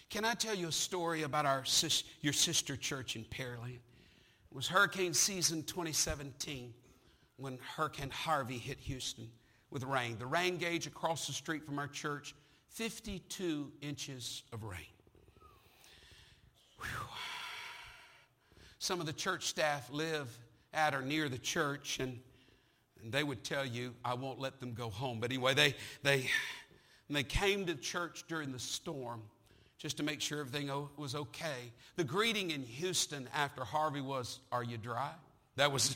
[0.10, 3.76] Can I tell you a story about our sis, your sister church in Pearland?
[3.76, 6.74] It was hurricane season 2017
[7.40, 9.30] when Hurricane Harvey hit Houston
[9.72, 10.18] with rain.
[10.18, 12.36] The rain gauge across the street from our church,
[12.70, 14.80] 52 inches of rain.
[16.80, 17.08] Whew.
[18.80, 20.28] Some of the church staff live
[20.74, 22.20] at or near the church, and,
[23.02, 25.20] and they would tell you, I won't let them go home.
[25.20, 26.30] But anyway, they, they,
[27.10, 29.22] they came to church during the storm
[29.78, 31.72] just to make sure everything was okay.
[31.96, 35.12] The greeting in Houston after Harvey was, Are you dry?
[35.56, 35.96] That was,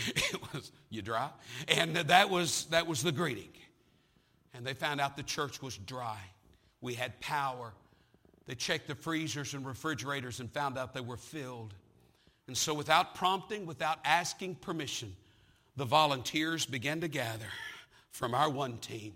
[0.52, 1.30] was, You dry?
[1.68, 3.50] And that was, that was the greeting.
[4.54, 6.18] And they found out the church was dry.
[6.80, 7.72] We had power.
[8.46, 11.74] They checked the freezers and refrigerators and found out they were filled.
[12.46, 15.14] And so, without prompting, without asking permission,
[15.76, 17.48] the volunteers began to gather
[18.10, 19.12] from our one team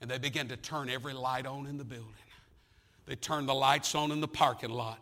[0.00, 2.10] and they began to turn every light on in the building.
[3.06, 4.98] They turned the lights on in the parking lot.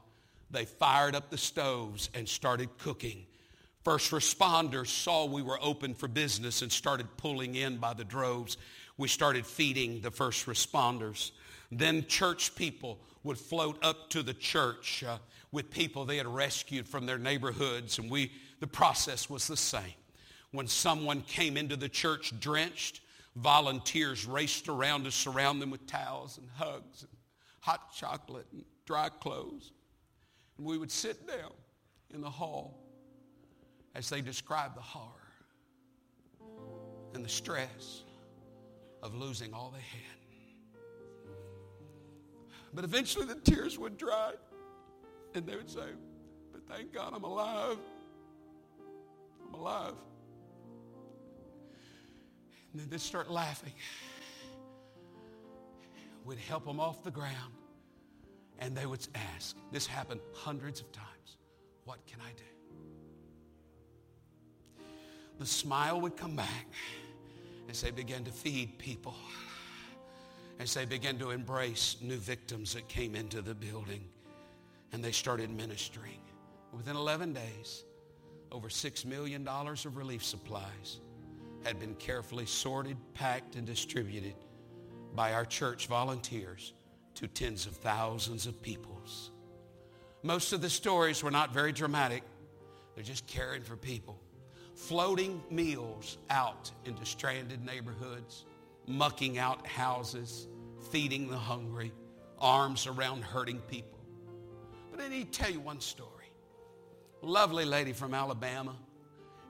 [0.51, 3.25] They fired up the stoves and started cooking.
[3.85, 8.57] First responders saw we were open for business and started pulling in by the droves.
[8.97, 11.33] We started feeding the first responders.
[11.71, 15.03] Then church people would float up to the church.
[15.03, 15.19] Uh,
[15.53, 19.95] with people they had rescued from their neighborhoods, and we, the process was the same.
[20.51, 23.01] When someone came into the church drenched,
[23.37, 27.11] volunteers raced around to surround them with towels and hugs and
[27.61, 29.73] hot chocolate and dry clothes.
[30.59, 31.53] And we would sit down
[32.13, 32.82] in the hall
[33.95, 35.09] as they describe the horror
[37.15, 38.03] and the stress
[39.03, 40.19] of losing all they had.
[42.75, 44.33] But eventually the tears would dry.
[45.35, 45.81] And they would say,
[46.53, 47.79] but thank God I'm alive.
[49.47, 49.95] I'm alive.
[52.73, 53.73] And then they'd start laughing.
[56.25, 57.55] We'd help them off the ground.
[58.59, 61.39] And they would ask, this happened hundreds of times,
[61.85, 62.52] what can I do?
[65.43, 66.69] The smile would come back
[67.69, 69.17] as they began to feed people,
[70.61, 74.05] as they began to embrace new victims that came into the building
[74.93, 76.21] and they started ministering.
[76.73, 77.83] Within 11 days,
[78.53, 81.01] over $6 million of relief supplies
[81.65, 84.37] had been carefully sorted, packed, and distributed
[85.17, 86.73] by our church volunteers
[87.17, 89.33] to tens of thousands of peoples.
[90.23, 92.23] Most of the stories were not very dramatic.
[92.95, 94.22] They're just caring for people.
[94.75, 98.45] Floating meals out into stranded neighborhoods,
[98.87, 100.47] mucking out houses,
[100.91, 101.93] feeding the hungry,
[102.39, 103.99] arms around hurting people.
[104.91, 106.09] But I need to tell you one story.
[107.23, 108.75] A lovely lady from Alabama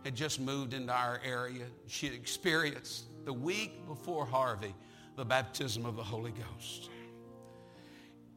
[0.04, 1.64] had just moved into our area.
[1.86, 4.74] She had experienced the week before Harvey
[5.16, 6.90] the baptism of the Holy Ghost.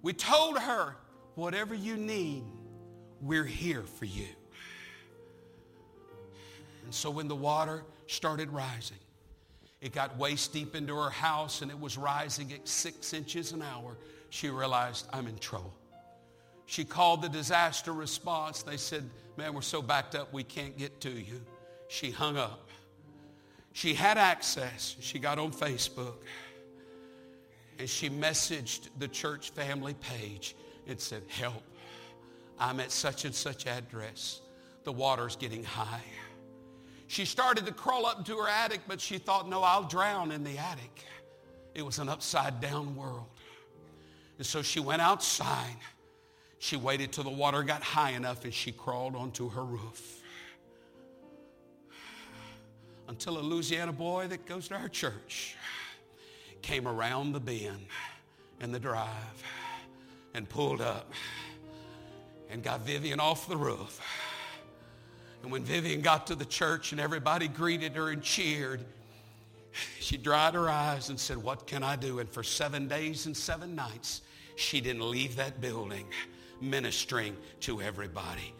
[0.01, 0.95] We told her,
[1.35, 2.43] whatever you need,
[3.21, 4.27] we're here for you.
[6.85, 8.97] And so when the water started rising,
[9.81, 13.61] it got waist deep into her house and it was rising at six inches an
[13.61, 13.97] hour.
[14.29, 15.73] She realized, I'm in trouble.
[16.67, 18.63] She called the disaster response.
[18.63, 19.03] They said,
[19.37, 21.41] man, we're so backed up we can't get to you.
[21.87, 22.69] She hung up.
[23.73, 24.95] She had access.
[25.01, 26.15] She got on Facebook
[27.77, 30.55] and she messaged the church family page
[30.87, 31.63] and said, help.
[32.57, 34.41] I'm at such and such address.
[34.83, 36.03] The water's getting high.
[37.07, 40.43] She started to crawl up into her attic, but she thought, no, I'll drown in
[40.43, 41.03] the attic.
[41.73, 43.27] It was an upside down world.
[44.37, 45.75] And so she went outside.
[46.59, 50.21] She waited till the water got high enough and she crawled onto her roof.
[53.07, 55.55] Until a Louisiana boy that goes to our church
[56.61, 57.85] came around the bend
[58.61, 59.43] in the drive
[60.33, 61.13] and pulled up
[62.49, 64.01] and got Vivian off the roof.
[65.45, 68.83] And when Vivian got to the church and everybody greeted her and cheered,
[69.99, 72.17] she dried her eyes and said, what can I do?
[72.17, 74.21] And for seven days and seven nights,
[74.55, 76.07] she didn't leave that building
[76.61, 78.55] ministering to everybody.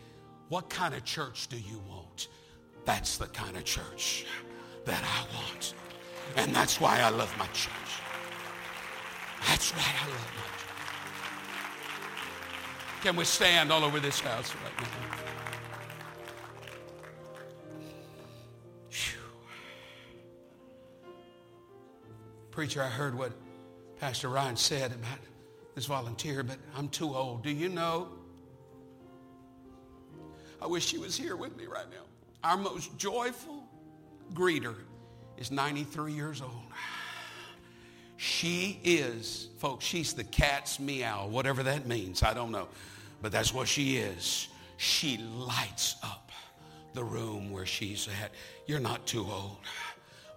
[0.50, 2.28] What kind of church do you want?
[2.86, 4.28] That's the kind of church
[4.86, 5.74] that I want.
[6.36, 7.72] And that's why I love my church.
[9.48, 10.68] That's why I love my church.
[13.02, 15.45] Can we stand all over this house right now?
[22.56, 23.34] Preacher, I heard what
[24.00, 25.20] Pastor Ryan said about
[25.76, 27.44] this volunteer, but I'm too old.
[27.44, 28.08] Do you know?
[30.62, 32.06] I wish she was here with me right now.
[32.50, 33.66] Our most joyful
[34.34, 34.76] greeter
[35.38, 36.52] is 93 years old.
[38.16, 42.24] She is, folks, she's the cat's meow, whatever that means.
[42.24, 42.70] I don't know.
[43.22, 44.48] But that's what she is.
[44.78, 46.32] She lights up
[46.94, 48.32] the room where she's at.
[48.66, 49.58] You're not too old.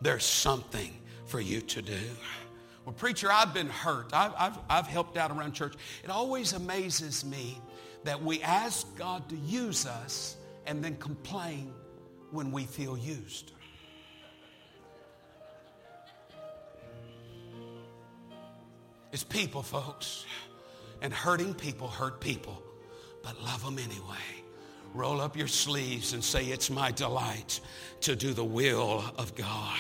[0.01, 0.99] There's something
[1.29, 1.99] for you to do.
[2.85, 4.11] Well, preacher, I've been hurt.
[4.13, 5.75] I've, I've, I've helped out around church.
[6.03, 7.61] It always amazes me
[8.05, 11.73] that we ask God to use us and then complain
[12.31, 13.53] when we feel used.
[19.13, 20.25] It's people, folks.
[21.01, 22.61] And hurting people hurt people,
[23.23, 24.17] but love them anyway.
[24.95, 27.61] Roll up your sleeves and say, It's my delight
[28.01, 29.79] to do the will of God.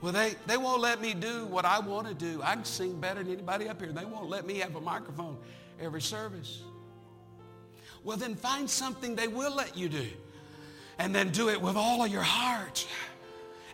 [0.00, 2.42] Well, they, they won't let me do what I want to do.
[2.42, 3.92] I can sing better than anybody up here.
[3.92, 5.38] They won't let me have a microphone
[5.80, 6.62] every service.
[8.02, 10.06] Well, then find something they will let you do.
[10.98, 12.86] And then do it with all of your heart.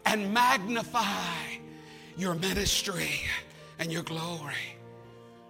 [0.06, 1.58] And magnify
[2.16, 3.10] your ministry
[3.78, 4.54] and your glory.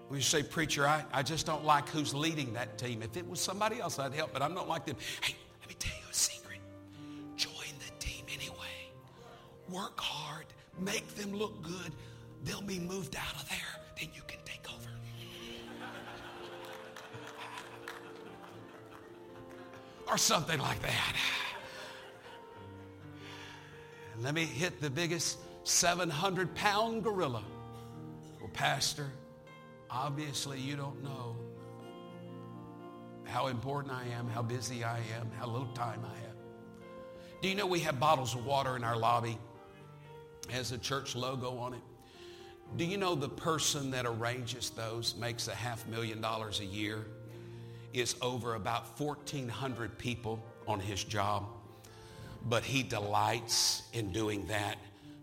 [0.09, 3.03] When you say, preacher, I, I just don't like who's leading that team.
[3.03, 4.97] If it was somebody else, I'd help, but I don't like them.
[5.21, 6.59] Hey, let me tell you a secret.
[7.37, 8.57] Join the team anyway.
[9.69, 10.47] Work hard
[10.79, 11.93] make them look good,
[12.45, 13.59] they'll be moved out of there.
[13.99, 14.91] Then you can take over.
[20.11, 21.17] or something like that.
[24.21, 27.45] Let me hit the biggest 700 pound gorilla.
[28.41, 29.11] Well, Pastor,
[29.89, 31.37] obviously you don't know
[33.25, 36.37] how important I am, how busy I am, how little time I have.
[37.41, 39.39] Do you know we have bottles of water in our lobby?
[40.51, 41.81] Has a church logo on it.
[42.77, 47.05] Do you know the person that arranges those makes a half million dollars a year?
[47.93, 51.47] Is over about 1,400 people on his job.
[52.49, 54.77] But he delights in doing that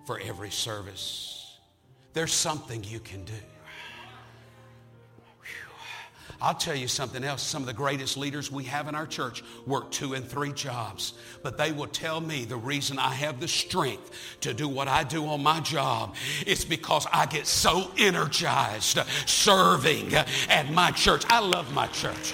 [0.05, 1.57] for every service.
[2.13, 3.33] There's something you can do.
[6.41, 7.41] I'll tell you something else.
[7.41, 11.13] Some of the greatest leaders we have in our church work two and three jobs.
[11.41, 14.11] But they will tell me the reason I have the strength
[14.41, 16.15] to do what I do on my job
[16.45, 21.23] is because I get so energized serving at my church.
[21.29, 22.33] I love my church.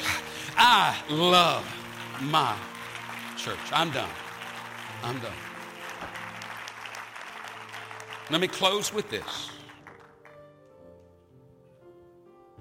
[0.58, 1.66] I love
[2.22, 2.56] my
[3.38, 3.58] church.
[3.72, 4.10] I'm done.
[5.04, 5.32] I'm done.
[8.30, 9.53] Let me close with this.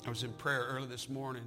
[0.04, 1.44] I was in prayer early this morning.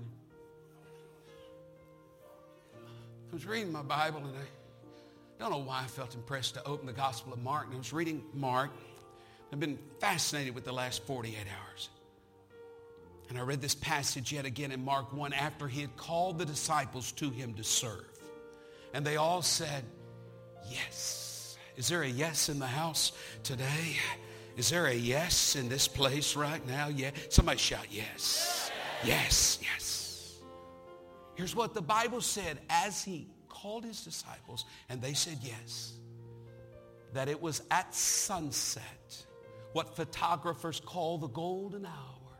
[2.73, 6.85] I was reading my Bible and I don't know why I felt impressed to open
[6.85, 7.65] the Gospel of Mark.
[7.65, 8.71] And I was reading Mark.
[9.51, 11.89] I've been fascinated with the last 48 hours.
[13.27, 16.45] And I read this passage yet again in Mark 1 after he had called the
[16.45, 18.05] disciples to him to serve.
[18.93, 19.83] And they all said,
[20.69, 21.57] Yes.
[21.75, 23.11] Is there a yes in the house
[23.43, 23.97] today?
[24.55, 26.87] Is there a yes in this place right now?
[26.87, 27.11] Yeah.
[27.29, 28.71] Somebody shout yes.
[29.03, 30.39] Yes, yes.
[31.35, 35.93] Here's what the Bible said as he called his disciples and they said yes.
[37.13, 39.25] That it was at sunset,
[39.73, 42.37] what photographers call the golden hour,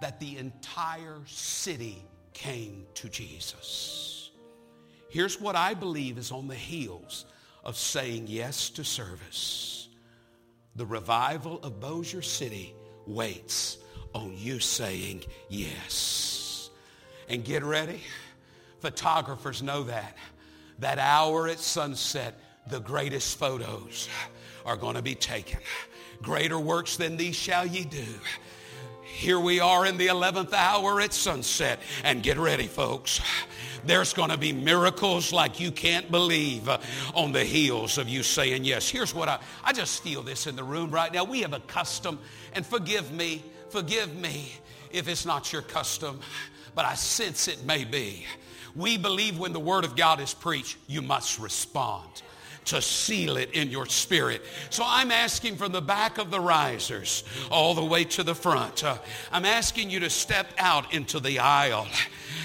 [0.00, 4.30] that the entire city came to Jesus.
[5.10, 7.24] Here's what I believe is on the heels
[7.64, 9.87] of saying yes to service.
[10.78, 12.72] The revival of Bossier City
[13.04, 13.78] waits
[14.14, 16.70] on you saying yes.
[17.28, 18.00] And get ready.
[18.78, 20.16] Photographers know that.
[20.78, 24.08] That hour at sunset, the greatest photos
[24.64, 25.58] are going to be taken.
[26.22, 28.06] Greater works than these shall ye do.
[29.02, 31.80] Here we are in the 11th hour at sunset.
[32.04, 33.20] And get ready, folks.
[33.84, 36.78] There's going to be miracles like you can't believe uh,
[37.14, 38.88] on the heels of you saying yes.
[38.88, 41.24] Here's what I, I just feel this in the room right now.
[41.24, 42.18] We have a custom,
[42.52, 44.52] and forgive me, forgive me
[44.90, 46.20] if it's not your custom,
[46.74, 48.24] but I sense it may be.
[48.74, 52.22] We believe when the word of God is preached, you must respond
[52.66, 54.42] to seal it in your spirit.
[54.68, 58.84] So I'm asking from the back of the risers all the way to the front.
[58.84, 58.98] Uh,
[59.32, 61.88] I'm asking you to step out into the aisle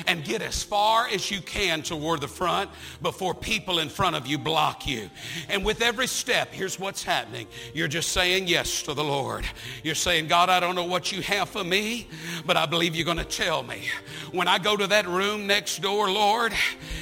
[0.08, 2.70] and get as far as you can toward the front
[3.01, 5.10] before people in front of you block you.
[5.49, 7.47] And with every step, here's what's happening.
[7.74, 9.45] You're just saying yes to the Lord.
[9.84, 12.08] You're saying, God, I don't know what you have for me,
[12.45, 13.84] but I believe you're going to tell me.
[14.32, 16.54] When I go to that room next door, Lord,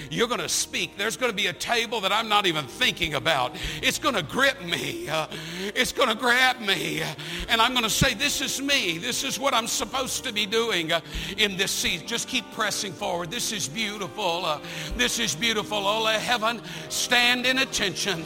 [0.10, 0.98] you're going to speak.
[0.98, 3.56] There's going to be a table that I'm not even thinking about.
[3.82, 5.08] It's going to grip me.
[5.08, 5.28] Uh,
[5.76, 7.02] it's going to grab me.
[7.50, 8.98] And I'm going to say, this is me.
[8.98, 11.02] This is what I'm supposed to be doing uh,
[11.38, 12.08] in this season.
[12.08, 13.32] Just keep pressing forward.
[13.32, 14.46] This is beautiful.
[14.46, 14.60] Uh,
[14.98, 15.88] this is beautiful.
[15.88, 18.24] Oh, heaven, stand in attention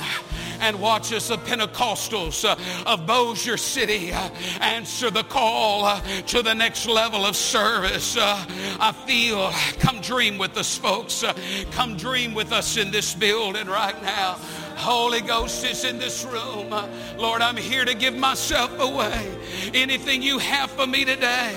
[0.59, 2.55] and watch us, the Pentecostals uh,
[2.89, 4.29] of Bossier City, uh,
[4.61, 8.17] answer the call uh, to the next level of service.
[8.17, 8.45] Uh,
[8.79, 11.23] I feel, come dream with us, folks.
[11.23, 11.33] Uh,
[11.71, 14.33] come dream with us in this building right now.
[14.77, 16.73] Holy Ghost is in this room.
[17.17, 19.37] Lord, I'm here to give myself away.
[19.73, 21.55] Anything you have for me today.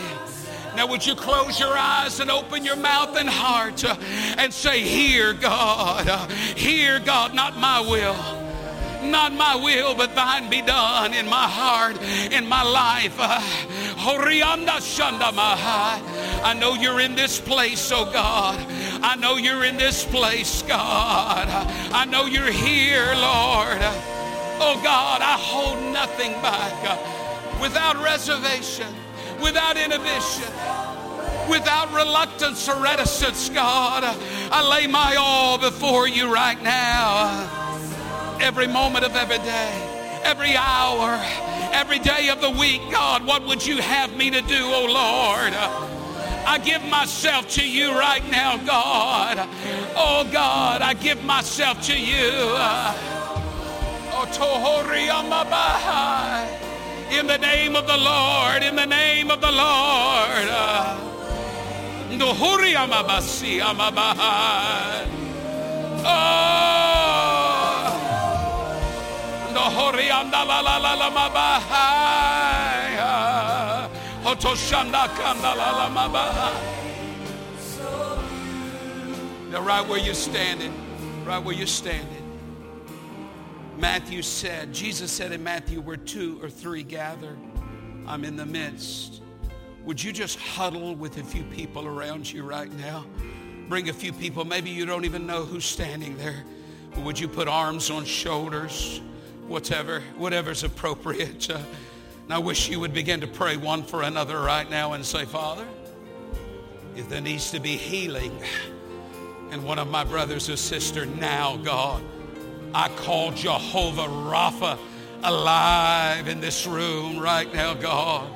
[0.79, 5.33] Now, would you close your eyes and open your mouth and heart and say, Here,
[5.33, 8.15] God, here, God, not my will.
[9.03, 12.01] Not my will, but thine be done in my heart,
[12.31, 13.17] in my life.
[13.19, 13.43] I
[16.57, 18.65] know you're in this place, oh God.
[19.03, 21.49] I know you're in this place, God.
[21.93, 23.81] I know you're here, Lord.
[24.61, 28.95] Oh God, I hold nothing back without reservation
[29.41, 30.53] without inhibition,
[31.49, 34.05] without reluctance or reticence, God.
[34.05, 37.49] I lay my all before you right now.
[38.41, 41.19] Every moment of every day, every hour,
[41.73, 45.55] every day of the week, God, what would you have me to do, oh Lord?
[46.47, 49.39] I give myself to you right now, God.
[49.95, 52.31] Oh God, I give myself to you.
[54.11, 54.25] Oh,
[57.11, 60.49] in the name of the Lord, in the name of the Lord.
[79.51, 80.73] Now, right where you're standing,
[81.25, 82.18] right where you're standing.
[83.79, 87.37] Matthew said, Jesus said in Matthew, where two or three gather,
[88.09, 89.23] I'm in the midst.
[89.85, 93.07] Would you just huddle with a few people around you right now?
[93.69, 94.45] Bring a few people.
[94.45, 96.43] Maybe you don't even know who's standing there.
[96.91, 99.01] But would you put arms on shoulders?
[99.47, 101.49] Whatever, whatever's appropriate.
[101.49, 101.61] Uh,
[102.25, 105.25] and I wish you would begin to pray one for another right now and say,
[105.25, 105.67] Father,
[106.97, 108.37] if there needs to be healing
[109.53, 112.03] in one of my brothers or sister now, God,
[112.75, 114.79] I call Jehovah Rapha
[115.23, 118.31] alive in this room right now, God.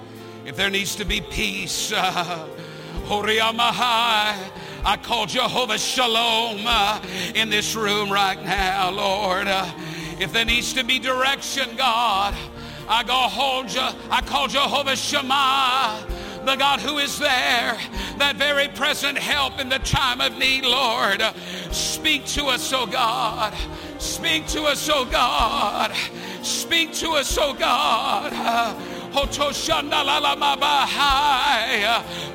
[0.47, 2.49] If there needs to be peace, uh,
[4.85, 7.01] I call Jehovah Shalom uh,
[7.35, 9.49] in this room right now, Lord.
[9.49, 9.70] Uh,
[10.18, 12.35] if there needs to be direction, God,
[12.89, 13.87] I go hold you.
[14.11, 16.07] I call Jehovah Shammah
[16.45, 17.78] the God who is there,
[18.18, 21.22] that very present help in the time of need, Lord.
[21.70, 23.55] Speak to us, oh God.
[24.03, 25.92] Speak to us, oh God.
[26.42, 28.32] Speak to us, oh God.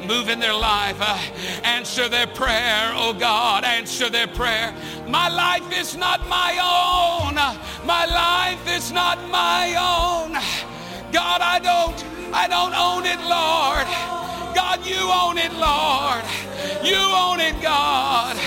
[0.08, 1.02] Move in their life.
[1.66, 3.66] Answer their prayer, oh God.
[3.66, 4.74] Answer their prayer.
[5.10, 7.36] My life is not my own.
[7.86, 10.32] My life is not my own.
[11.12, 13.88] God, I don't, I don't own it, Lord.
[14.56, 16.24] God, you own it, Lord.
[16.82, 18.38] You own it, God.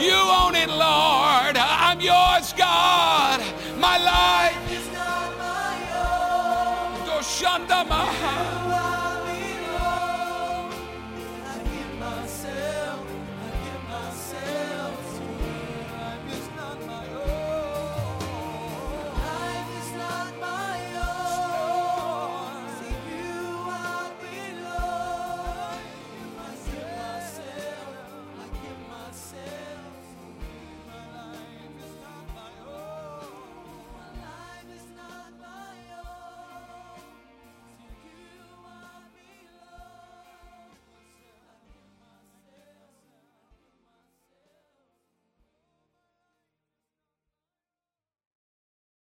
[0.00, 1.56] You own it, Lord.
[1.58, 3.40] I'm yours, God.
[3.76, 7.06] My life is not my own.